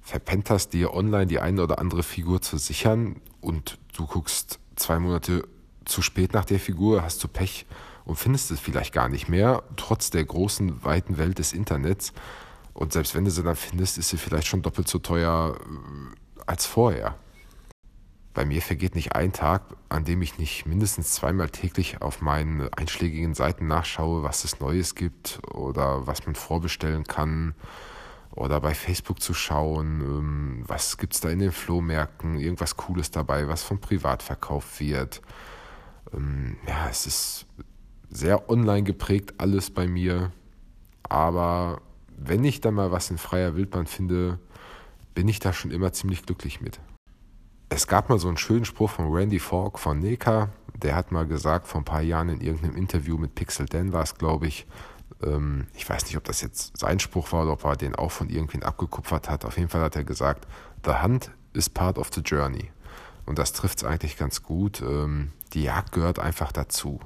verpennt 0.01 0.51
hast, 0.51 0.75
dir 0.75 0.93
online 0.93 1.27
die 1.27 1.41
eine 1.41 1.63
oder 1.63 1.79
andere 1.79 2.03
Figur 2.03 2.43
zu 2.43 2.59
sichern 2.59 3.21
und 3.41 3.79
du 3.97 4.07
guckst 4.07 4.59
zwei 4.77 4.99
Monate 4.99 5.49
zu 5.87 6.03
spät 6.03 6.35
nach 6.35 6.45
der 6.45 6.59
Figur, 6.59 7.03
hast 7.03 7.23
du 7.25 7.29
Pech 7.29 7.67
und 8.05 8.17
findest 8.17 8.51
es 8.51 8.61
vielleicht 8.61 8.93
gar 8.93 9.09
nicht 9.09 9.29
mehr, 9.29 9.63
trotz 9.77 10.11
der 10.11 10.25
großen, 10.25 10.85
weiten 10.85 11.19
Welt 11.19 11.39
des 11.39 11.53
Internets. 11.53 12.13
Und 12.73 12.93
selbst 12.93 13.15
wenn 13.15 13.25
du 13.25 13.31
sie 13.31 13.43
dann 13.43 13.57
findest, 13.57 13.99
ist 13.99 14.09
sie 14.09 14.19
vielleicht 14.19 14.47
schon 14.47 14.63
doppelt 14.63 14.89
so 14.89 14.99
teuer 14.99 15.57
äh, 15.59 16.43
als 16.47 16.67
vorher. 16.67 17.17
Bei 18.35 18.45
mir 18.45 18.61
vergeht 18.61 18.97
nicht 18.97 19.15
ein 19.15 19.33
Tag, 19.33 19.63
an 19.89 20.05
dem 20.05 20.21
ich 20.21 20.39
nicht 20.39 20.67
mindestens 20.67 21.13
zweimal 21.13 21.51
täglich 21.51 22.03
auf 22.03 22.21
meinen 22.21 22.69
einschlägigen 22.75 23.33
Seiten 23.33 23.69
nachschaue, 23.69 24.25
was 24.25 24.43
es 24.43 24.59
Neues 24.59 24.97
gibt 24.97 25.41
oder 25.53 26.09
was 26.09 26.27
man 26.27 26.35
vorbestellen 26.35 27.05
kann. 27.05 27.55
Oder 28.33 28.61
bei 28.61 28.75
Facebook 28.75 29.23
zu 29.23 29.33
schauen, 29.33 30.01
ähm, 30.01 30.65
was 30.67 30.99
gibt 30.99 31.15
es 31.15 31.21
da 31.21 31.31
in 31.31 31.39
den 31.39 31.53
Flohmärkten, 31.53 32.41
irgendwas 32.41 32.77
Cooles 32.77 33.13
dabei, 33.13 33.47
was 33.47 33.63
vom 33.63 33.81
Privat 33.81 34.25
verkauft 34.25 34.81
wird. 34.81 35.23
Ähm, 36.13 36.57
ja, 36.67 36.89
es 36.91 37.07
ist 37.07 37.47
sehr 38.15 38.49
online 38.49 38.85
geprägt 38.85 39.35
alles 39.39 39.71
bei 39.71 39.87
mir. 39.87 40.33
Aber 41.03 41.83
wenn 42.17 42.45
ich 42.45 42.61
dann 42.61 42.75
mal 42.75 42.93
was 42.93 43.11
in 43.11 43.19
freier 43.19 43.57
Wildbahn 43.57 43.87
finde, 43.87 44.39
bin 45.15 45.29
ich 45.29 45.41
da 45.41 45.53
schon 45.53 45.71
immer 45.71 45.93
ziemlich 45.93 46.25
glücklich 46.25 46.61
mit. 46.61 46.81
Es 47.69 47.87
gab 47.87 48.09
mal 48.09 48.19
so 48.19 48.29
einen 48.29 48.37
schönen 48.37 48.65
Spruch 48.65 48.91
von 48.91 49.13
Randy 49.13 49.39
Falk 49.39 49.79
von 49.79 49.99
Neka, 49.99 50.51
der 50.75 50.95
hat 50.95 51.13
mal 51.13 51.27
gesagt, 51.27 51.67
vor 51.67 51.81
ein 51.81 51.85
paar 51.85 52.03
Jahren 52.03 52.29
in 52.29 52.41
irgendeinem 52.41 52.77
Interview 52.77 53.17
mit 53.19 53.35
Pixel 53.35 53.67
Dan 53.67 53.93
war 53.93 54.03
es, 54.03 54.17
glaube 54.17 54.47
ich, 54.47 54.67
ähm, 55.23 55.67
ich 55.75 55.89
weiß 55.89 56.05
nicht, 56.07 56.17
ob 56.17 56.25
das 56.25 56.41
jetzt 56.41 56.77
sein 56.79 57.01
Spruch 57.01 57.33
war 57.33 57.43
oder 57.43 57.53
ob 57.53 57.65
er 57.65 57.77
den 57.77 57.95
auch 57.95 58.11
von 58.11 58.29
irgendwen 58.29 58.63
abgekupfert 58.63 59.29
hat. 59.29 59.45
Auf 59.45 59.57
jeden 59.57 59.69
Fall 59.69 59.81
hat 59.81 59.97
er 59.97 60.05
gesagt, 60.05 60.47
The 60.85 61.03
Hunt 61.03 61.31
is 61.53 61.69
part 61.69 61.99
of 61.99 62.11
the 62.15 62.21
journey. 62.21 62.71
Und 63.27 63.39
das 63.39 63.53
trifft 63.53 63.79
es 63.79 63.85
eigentlich 63.85 64.17
ganz 64.17 64.43
gut. 64.43 64.83
Ähm, 64.83 65.33
die 65.53 65.63
Jagd 65.63 65.93
gehört 65.93 66.19
einfach 66.19 66.53
dazu. 66.53 67.01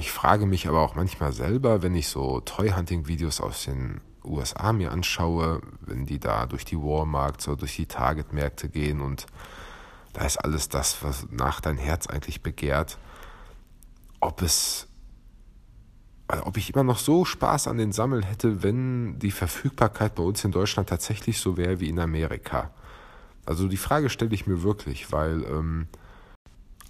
Ich 0.00 0.12
frage 0.12 0.46
mich 0.46 0.66
aber 0.66 0.80
auch 0.80 0.94
manchmal 0.94 1.30
selber, 1.34 1.82
wenn 1.82 1.94
ich 1.94 2.08
so 2.08 2.40
Toy-Hunting-Videos 2.40 3.38
aus 3.42 3.64
den 3.64 4.00
USA 4.24 4.72
mir 4.72 4.92
anschaue, 4.92 5.60
wenn 5.82 6.06
die 6.06 6.18
da 6.18 6.46
durch 6.46 6.64
die 6.64 6.78
Walmarts 6.78 7.46
oder 7.48 7.58
durch 7.58 7.76
die 7.76 7.84
Target-Märkte 7.84 8.70
gehen 8.70 9.02
und 9.02 9.26
da 10.14 10.24
ist 10.24 10.38
alles 10.38 10.70
das, 10.70 11.04
was 11.04 11.26
nach 11.30 11.60
dein 11.60 11.76
Herz 11.76 12.06
eigentlich 12.06 12.42
begehrt, 12.42 12.96
ob 14.20 14.40
es, 14.40 14.88
also 16.28 16.46
ob 16.46 16.56
ich 16.56 16.72
immer 16.72 16.82
noch 16.82 16.98
so 16.98 17.26
Spaß 17.26 17.68
an 17.68 17.76
den 17.76 17.92
Sammeln 17.92 18.22
hätte, 18.22 18.62
wenn 18.62 19.18
die 19.18 19.30
Verfügbarkeit 19.30 20.14
bei 20.14 20.22
uns 20.22 20.42
in 20.46 20.50
Deutschland 20.50 20.88
tatsächlich 20.88 21.40
so 21.40 21.58
wäre 21.58 21.78
wie 21.78 21.90
in 21.90 21.98
Amerika. 21.98 22.70
Also 23.44 23.68
die 23.68 23.76
Frage 23.76 24.08
stelle 24.08 24.32
ich 24.32 24.46
mir 24.46 24.62
wirklich, 24.62 25.12
weil 25.12 25.44
ähm, 25.44 25.88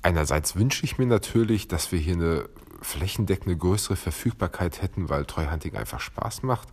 einerseits 0.02 0.56
wünsche 0.56 0.84
ich 0.84 0.98
mir 0.98 1.06
natürlich, 1.06 1.68
dass 1.68 1.92
wir 1.92 1.98
hier 1.98 2.14
eine 2.14 2.48
flächendeckende 2.82 3.56
größere 3.56 3.96
Verfügbarkeit 3.96 4.82
hätten, 4.82 5.08
weil 5.08 5.26
Treuhanding 5.26 5.76
einfach 5.76 6.00
Spaß 6.00 6.42
macht. 6.42 6.68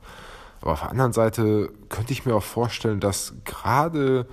Aber 0.61 0.73
auf 0.73 0.81
der 0.81 0.91
anderen 0.91 1.13
Seite 1.13 1.71
könnte 1.89 2.13
ich 2.13 2.25
mir 2.25 2.35
auch 2.35 2.43
vorstellen, 2.43 2.99
dass 2.99 3.33
gerade 3.45 4.27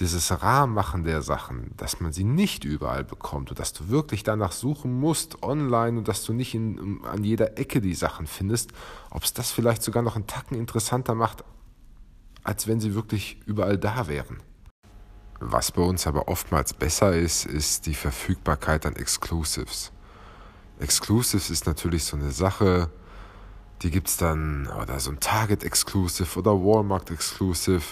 dieses 0.00 0.42
Rahmenmachen 0.42 1.04
der 1.04 1.22
Sachen, 1.22 1.72
dass 1.76 2.00
man 2.00 2.12
sie 2.12 2.24
nicht 2.24 2.64
überall 2.64 3.04
bekommt 3.04 3.50
und 3.50 3.58
dass 3.58 3.72
du 3.72 3.88
wirklich 3.88 4.22
danach 4.22 4.52
suchen 4.52 4.92
musst 4.92 5.42
online 5.42 5.98
und 5.98 6.08
dass 6.08 6.24
du 6.24 6.32
nicht 6.32 6.54
in, 6.54 7.00
an 7.04 7.24
jeder 7.24 7.58
Ecke 7.58 7.80
die 7.80 7.94
Sachen 7.94 8.26
findest, 8.26 8.70
ob 9.10 9.24
es 9.24 9.34
das 9.34 9.50
vielleicht 9.50 9.82
sogar 9.82 10.02
noch 10.02 10.14
einen 10.14 10.26
Tacken 10.26 10.56
interessanter 10.56 11.14
macht, 11.14 11.44
als 12.44 12.68
wenn 12.68 12.80
sie 12.80 12.94
wirklich 12.94 13.40
überall 13.46 13.76
da 13.76 14.06
wären. 14.06 14.38
Was 15.40 15.70
bei 15.70 15.82
uns 15.82 16.06
aber 16.06 16.28
oftmals 16.28 16.74
besser 16.74 17.14
ist, 17.14 17.46
ist 17.46 17.86
die 17.86 17.94
Verfügbarkeit 17.94 18.86
an 18.86 18.96
Exclusives. 18.96 19.92
Exclusives 20.80 21.50
ist 21.50 21.66
natürlich 21.66 22.04
so 22.04 22.16
eine 22.16 22.32
Sache, 22.32 22.90
die 23.82 23.90
gibt 23.90 24.08
es 24.08 24.16
dann, 24.16 24.68
oder 24.82 24.98
so 24.98 25.10
ein 25.10 25.20
Target 25.20 25.62
Exclusive 25.62 26.38
oder 26.38 26.52
Walmart 26.52 27.10
Exclusive. 27.10 27.82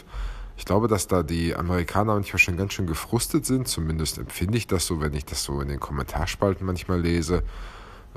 Ich 0.57 0.65
glaube, 0.65 0.89
dass 0.89 1.07
da 1.07 1.23
die 1.23 1.55
Amerikaner 1.55 2.15
manchmal 2.15 2.39
schon 2.39 2.57
ganz 2.57 2.73
schön 2.73 2.87
gefrustet 2.87 3.47
sind. 3.47 3.69
Zumindest 3.69 4.19
empfinde 4.19 4.59
ich 4.59 4.67
das 4.67 4.87
so, 4.87 5.01
wenn 5.01 5.15
ich 5.15 5.25
das 5.25 5.45
so 5.45 5.61
in 5.61 5.69
den 5.69 5.79
Kommentarspalten 5.81 6.67
manchmal 6.67 7.01
lese. 7.01 7.45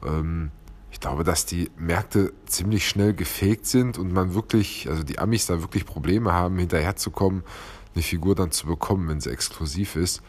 Ähm, 0.03 0.51
ich 0.91 0.99
glaube, 0.99 1.23
dass 1.23 1.45
die 1.45 1.69
Märkte 1.77 2.33
ziemlich 2.45 2.87
schnell 2.87 3.13
gefegt 3.13 3.67
sind 3.67 3.99
und 3.99 4.11
man 4.11 4.33
wirklich, 4.33 4.89
also 4.89 5.03
die 5.03 5.19
Amis 5.19 5.45
da 5.45 5.61
wirklich 5.61 5.85
Probleme 5.85 6.33
haben, 6.33 6.57
hinterherzukommen, 6.57 7.43
eine 7.99 8.03
Figur 8.03 8.33
dann 8.33 8.51
zu 8.51 8.65
bekommen, 8.65 9.09
wenn 9.09 9.19
sie 9.19 9.29
exklusiv 9.29 9.95
ist. 9.95 10.21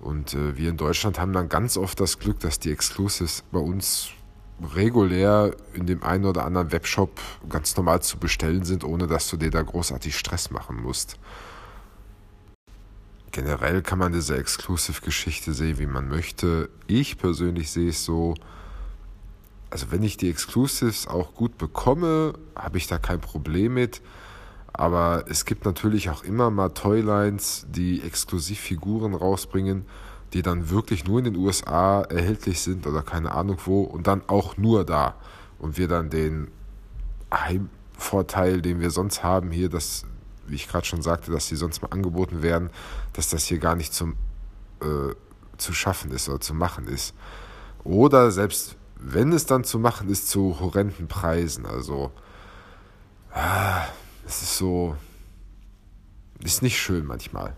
Und 0.00 0.34
äh, 0.34 0.56
wir 0.56 0.68
in 0.68 0.76
Deutschland 0.76 1.18
haben 1.18 1.32
dann 1.32 1.48
ganz 1.48 1.76
oft 1.76 2.00
das 2.00 2.18
Glück, 2.18 2.40
dass 2.40 2.58
die 2.58 2.72
Exclusives 2.72 3.44
bei 3.52 3.60
uns 3.60 4.10
regulär 4.74 5.54
in 5.74 5.86
dem 5.86 6.02
einen 6.02 6.24
oder 6.24 6.44
anderen 6.44 6.72
Webshop 6.72 7.20
ganz 7.48 7.76
normal 7.76 8.02
zu 8.02 8.18
bestellen 8.18 8.64
sind, 8.64 8.84
ohne 8.84 9.06
dass 9.06 9.28
du 9.28 9.36
dir 9.36 9.50
da 9.50 9.62
großartig 9.62 10.16
Stress 10.16 10.50
machen 10.50 10.82
musst. 10.82 11.16
Generell 13.32 13.82
kann 13.82 13.98
man 13.98 14.12
diese 14.12 14.36
Exclusive-Geschichte 14.36 15.52
sehen, 15.52 15.78
wie 15.78 15.86
man 15.86 16.08
möchte. 16.08 16.70
Ich 16.86 17.18
persönlich 17.18 17.70
sehe 17.70 17.90
es 17.90 18.04
so, 18.04 18.34
also 19.70 19.90
wenn 19.90 20.02
ich 20.02 20.16
die 20.16 20.30
Exclusives 20.30 21.06
auch 21.06 21.34
gut 21.34 21.58
bekomme, 21.58 22.34
habe 22.56 22.78
ich 22.78 22.86
da 22.86 22.98
kein 22.98 23.20
Problem 23.20 23.74
mit. 23.74 24.00
Aber 24.78 25.24
es 25.28 25.46
gibt 25.46 25.64
natürlich 25.64 26.10
auch 26.10 26.22
immer 26.22 26.50
mal 26.50 26.68
Toylines, 26.68 27.66
die 27.70 28.02
Exklusivfiguren 28.02 29.14
rausbringen, 29.14 29.86
die 30.34 30.42
dann 30.42 30.68
wirklich 30.68 31.06
nur 31.06 31.20
in 31.20 31.24
den 31.24 31.36
USA 31.36 32.02
erhältlich 32.02 32.60
sind 32.60 32.86
oder 32.86 33.02
keine 33.02 33.32
Ahnung 33.32 33.56
wo 33.64 33.84
und 33.84 34.06
dann 34.06 34.20
auch 34.26 34.58
nur 34.58 34.84
da. 34.84 35.14
Und 35.58 35.78
wir 35.78 35.88
dann 35.88 36.10
den 36.10 36.50
Heimvorteil, 37.32 38.60
den 38.60 38.80
wir 38.80 38.90
sonst 38.90 39.22
haben 39.22 39.50
hier, 39.50 39.70
dass, 39.70 40.04
wie 40.46 40.56
ich 40.56 40.68
gerade 40.68 40.84
schon 40.84 41.00
sagte, 41.00 41.32
dass 41.32 41.48
die 41.48 41.56
sonst 41.56 41.80
mal 41.80 41.88
angeboten 41.88 42.42
werden, 42.42 42.68
dass 43.14 43.30
das 43.30 43.44
hier 43.44 43.58
gar 43.58 43.76
nicht 43.76 43.94
zum 43.94 44.16
äh, 44.82 45.14
zu 45.56 45.72
schaffen 45.72 46.10
ist 46.10 46.28
oder 46.28 46.40
zu 46.40 46.52
machen 46.52 46.86
ist. 46.86 47.14
Oder 47.82 48.30
selbst 48.30 48.76
wenn 48.98 49.32
es 49.32 49.46
dann 49.46 49.64
zu 49.64 49.78
machen 49.78 50.10
ist, 50.10 50.28
zu 50.28 50.60
horrenden 50.60 51.08
Preisen. 51.08 51.64
Also, 51.64 52.10
ah, 53.32 53.86
es 54.26 54.42
ist 54.42 54.58
so, 54.58 54.96
ist 56.42 56.62
nicht 56.62 56.78
schön 56.78 57.06
manchmal. 57.06 57.56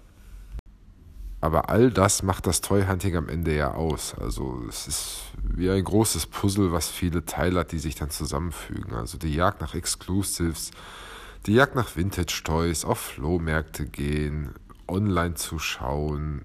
Aber 1.41 1.71
all 1.71 1.91
das 1.91 2.23
macht 2.23 2.47
das 2.47 2.61
Toy 2.61 2.85
Hunting 2.87 3.17
am 3.17 3.29
Ende 3.29 3.55
ja 3.55 3.73
aus. 3.73 4.15
Also 4.15 4.61
es 4.69 4.89
ist 4.89 5.21
wie 5.43 5.71
ein 5.71 5.85
großes 5.85 6.27
Puzzle, 6.27 6.73
was 6.73 6.89
viele 6.89 7.25
Teile 7.25 7.61
hat, 7.61 7.73
die 7.73 7.79
sich 7.79 7.95
dann 7.95 8.11
zusammenfügen. 8.11 8.95
Also 8.95 9.19
die 9.19 9.35
Jagd 9.35 9.61
nach 9.61 9.75
Exclusives, 9.75 10.73
die 11.47 11.55
Jagd 11.55 11.77
nach 11.77 11.97
Vintage 11.97 12.43
Toys, 12.45 12.85
auf 12.85 12.99
Flohmärkte 12.99 13.87
gehen, 13.87 14.51
online 14.89 15.35
zu 15.35 15.59
schauen, 15.59 16.45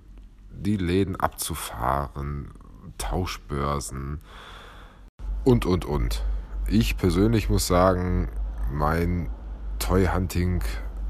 die 0.51 0.77
Läden 0.77 1.15
abzufahren, 1.15 2.51
Tauschbörsen 2.99 4.21
und, 5.43 5.65
und, 5.65 5.85
und. 5.85 6.23
Ich 6.67 6.97
persönlich 6.97 7.49
muss 7.49 7.65
sagen, 7.65 8.29
mein 8.71 9.29
Toy 9.83 10.07
Hunting 10.07 10.63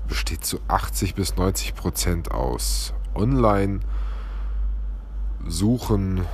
besteht 0.08 0.44
zu 0.44 0.60
80 0.68 1.14
bis 1.14 1.36
90 1.36 1.76
Prozent 1.76 2.32
aus 2.32 2.96
online 3.14 3.82
suchen, 5.46 6.26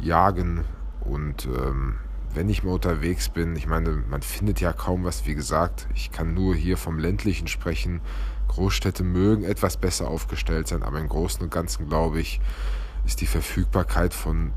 jagen 0.00 0.64
und 1.04 1.46
ähm, 1.46 2.00
wenn 2.34 2.48
ich 2.48 2.64
mal 2.64 2.72
unterwegs 2.72 3.28
bin, 3.28 3.54
ich 3.54 3.68
meine, 3.68 4.02
man 4.10 4.22
findet 4.22 4.60
ja 4.60 4.72
kaum 4.72 5.04
was, 5.04 5.24
wie 5.24 5.36
gesagt, 5.36 5.86
ich 5.94 6.10
kann 6.10 6.34
nur 6.34 6.56
hier 6.56 6.76
vom 6.76 6.98
ländlichen 6.98 7.46
sprechen, 7.46 8.00
Großstädte 8.48 9.04
mögen 9.04 9.44
etwas 9.44 9.76
besser 9.76 10.08
aufgestellt 10.08 10.66
sein, 10.66 10.82
aber 10.82 10.98
im 10.98 11.08
Großen 11.08 11.40
und 11.40 11.52
Ganzen 11.52 11.88
glaube 11.88 12.18
ich, 12.18 12.40
ist 13.06 13.20
die 13.20 13.26
Verfügbarkeit 13.26 14.12
von 14.12 14.52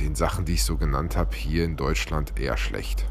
den 0.00 0.16
Sachen, 0.16 0.44
die 0.44 0.54
ich 0.54 0.64
so 0.64 0.76
genannt 0.76 1.16
habe, 1.16 1.36
hier 1.36 1.64
in 1.64 1.76
Deutschland 1.76 2.40
eher 2.40 2.56
schlecht. 2.56 3.06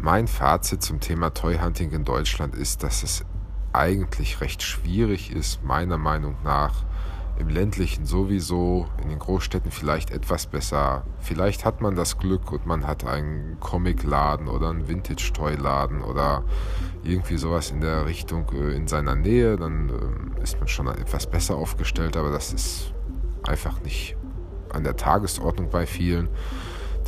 Mein 0.00 0.28
Fazit 0.28 0.80
zum 0.80 1.00
Thema 1.00 1.30
Toy 1.30 1.58
Hunting 1.58 1.90
in 1.90 2.04
Deutschland 2.04 2.54
ist, 2.54 2.84
dass 2.84 3.02
es 3.02 3.24
eigentlich 3.72 4.40
recht 4.40 4.62
schwierig 4.62 5.32
ist, 5.32 5.64
meiner 5.64 5.98
Meinung 5.98 6.36
nach, 6.44 6.84
im 7.36 7.48
ländlichen 7.48 8.06
sowieso, 8.06 8.86
in 9.02 9.08
den 9.08 9.18
Großstädten 9.18 9.72
vielleicht 9.72 10.12
etwas 10.12 10.46
besser. 10.46 11.04
Vielleicht 11.18 11.64
hat 11.64 11.80
man 11.80 11.96
das 11.96 12.16
Glück 12.18 12.52
und 12.52 12.64
man 12.64 12.86
hat 12.86 13.04
einen 13.04 13.58
Comicladen 13.58 14.46
oder 14.46 14.70
einen 14.70 14.88
Vintage-Toy-Laden 14.88 16.02
oder 16.02 16.44
irgendwie 17.02 17.36
sowas 17.36 17.72
in 17.72 17.80
der 17.80 18.06
Richtung 18.06 18.46
äh, 18.52 18.76
in 18.76 18.86
seiner 18.86 19.16
Nähe, 19.16 19.56
dann 19.56 19.88
äh, 20.38 20.42
ist 20.42 20.58
man 20.58 20.68
schon 20.68 20.86
etwas 20.86 21.28
besser 21.28 21.56
aufgestellt, 21.56 22.16
aber 22.16 22.30
das 22.30 22.52
ist 22.52 22.92
einfach 23.46 23.80
nicht 23.82 24.16
an 24.72 24.84
der 24.84 24.96
Tagesordnung 24.96 25.70
bei 25.70 25.86
vielen. 25.86 26.28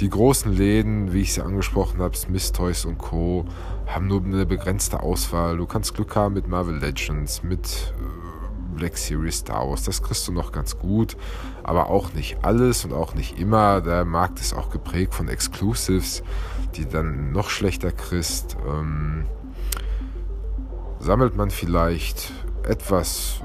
Die 0.01 0.09
großen 0.09 0.51
Läden, 0.51 1.13
wie 1.13 1.21
ich 1.21 1.35
sie 1.35 1.43
angesprochen 1.43 2.01
habe, 2.01 2.17
Smith 2.17 2.53
Toys 2.53 2.87
und 2.87 2.97
Co., 2.97 3.45
haben 3.87 4.07
nur 4.07 4.25
eine 4.25 4.47
begrenzte 4.47 5.01
Auswahl. 5.01 5.59
Du 5.59 5.67
kannst 5.67 5.95
Glück 5.95 6.17
haben 6.17 6.35
mit 6.35 6.49
Marvel 6.49 6.79
Legends, 6.79 7.43
mit 7.43 7.93
äh, 7.99 8.77
Black 8.79 8.97
Series 8.97 9.39
Star 9.39 9.69
Wars, 9.69 9.85
das 9.85 10.03
kriegst 10.03 10.27
du 10.27 10.33
noch 10.33 10.53
ganz 10.53 10.79
gut, 10.79 11.19
aber 11.63 11.91
auch 11.91 12.15
nicht 12.15 12.39
alles 12.43 12.87
und 12.87 12.95
auch 12.95 13.15
nicht 13.15 13.39
immer. 13.39 13.83
Der 13.83 14.07
Markt 14.07 14.41
ist 14.41 14.55
auch 14.55 14.71
geprägt 14.71 15.13
von 15.13 15.29
Exclusives, 15.29 16.23
die 16.77 16.87
dann 16.89 17.33
noch 17.33 17.51
schlechter 17.51 17.93
kriegst. 17.93 18.57
Ähm, 18.67 19.27
sammelt 20.99 21.37
man 21.37 21.51
vielleicht 21.51 22.33
etwas 22.63 23.43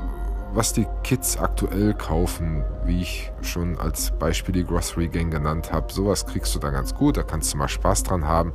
was 0.55 0.71
die 0.71 0.87
Kids 1.03 1.37
aktuell 1.37 1.93
kaufen, 1.93 2.63
wie 2.85 3.01
ich 3.01 3.31
schon 3.41 3.77
als 3.77 4.11
Beispiel 4.11 4.53
die 4.53 4.63
Grocery 4.63 5.09
Gang 5.09 5.31
genannt 5.31 5.73
habe, 5.73 5.91
sowas 5.91 6.25
kriegst 6.25 6.55
du 6.55 6.59
da 6.59 6.69
ganz 6.69 6.95
gut, 6.95 7.17
da 7.17 7.23
kannst 7.23 7.53
du 7.53 7.57
mal 7.57 7.67
Spaß 7.67 8.03
dran 8.03 8.25
haben. 8.25 8.53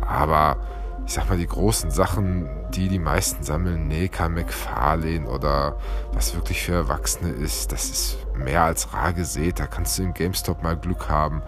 Aber 0.00 0.56
ich 1.04 1.12
sag 1.12 1.28
mal, 1.28 1.38
die 1.38 1.46
großen 1.46 1.90
Sachen, 1.90 2.48
die 2.74 2.88
die 2.88 2.98
meisten 2.98 3.42
sammeln, 3.42 3.88
Neka 3.88 4.28
McFarlane 4.28 5.28
oder 5.28 5.76
was 6.12 6.34
wirklich 6.34 6.62
für 6.62 6.74
Erwachsene 6.74 7.30
ist, 7.30 7.72
das 7.72 7.90
ist 7.90 8.18
mehr 8.36 8.62
als 8.62 8.92
rar 8.92 9.12
gesät. 9.12 9.58
Da 9.58 9.66
kannst 9.66 9.98
du 9.98 10.04
im 10.04 10.14
GameStop 10.14 10.62
mal 10.62 10.76
Glück 10.76 11.08
haben. 11.08 11.42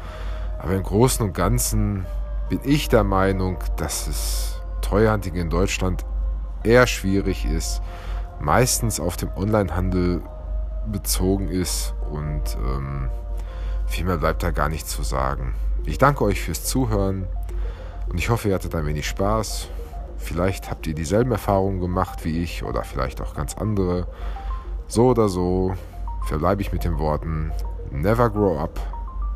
Aber 0.58 0.74
im 0.74 0.82
Großen 0.82 1.24
und 1.24 1.34
Ganzen 1.34 2.04
bin 2.48 2.60
ich 2.64 2.88
der 2.88 3.04
Meinung, 3.04 3.58
dass 3.76 4.08
es 4.08 4.60
Treuhanding 4.80 5.34
in 5.34 5.50
Deutschland 5.50 6.04
eher 6.64 6.86
schwierig 6.86 7.44
ist 7.44 7.80
meistens 8.40 9.00
auf 9.00 9.16
dem 9.16 9.30
Onlinehandel 9.36 10.22
bezogen 10.90 11.48
ist 11.48 11.94
und 12.10 12.42
ähm, 12.56 13.10
viel 13.86 14.04
mehr 14.04 14.18
bleibt 14.18 14.42
da 14.42 14.50
gar 14.50 14.68
nicht 14.68 14.88
zu 14.88 15.02
sagen. 15.02 15.54
Ich 15.84 15.98
danke 15.98 16.24
euch 16.24 16.40
fürs 16.40 16.64
Zuhören 16.64 17.26
und 18.08 18.18
ich 18.18 18.30
hoffe, 18.30 18.48
ihr 18.48 18.54
hattet 18.54 18.74
ein 18.74 18.86
wenig 18.86 19.06
Spaß. 19.06 19.68
Vielleicht 20.16 20.70
habt 20.70 20.86
ihr 20.86 20.94
dieselben 20.94 21.32
Erfahrungen 21.32 21.80
gemacht 21.80 22.24
wie 22.24 22.42
ich 22.42 22.64
oder 22.64 22.82
vielleicht 22.82 23.20
auch 23.20 23.34
ganz 23.34 23.54
andere. 23.54 24.06
So 24.86 25.08
oder 25.08 25.28
so 25.28 25.74
verbleibe 26.26 26.62
ich 26.62 26.72
mit 26.72 26.84
den 26.84 26.98
Worten 26.98 27.52
Never 27.90 28.28
grow 28.28 28.58
up, 28.58 28.78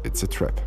it's 0.05 0.23
a 0.23 0.27
trap. 0.27 0.61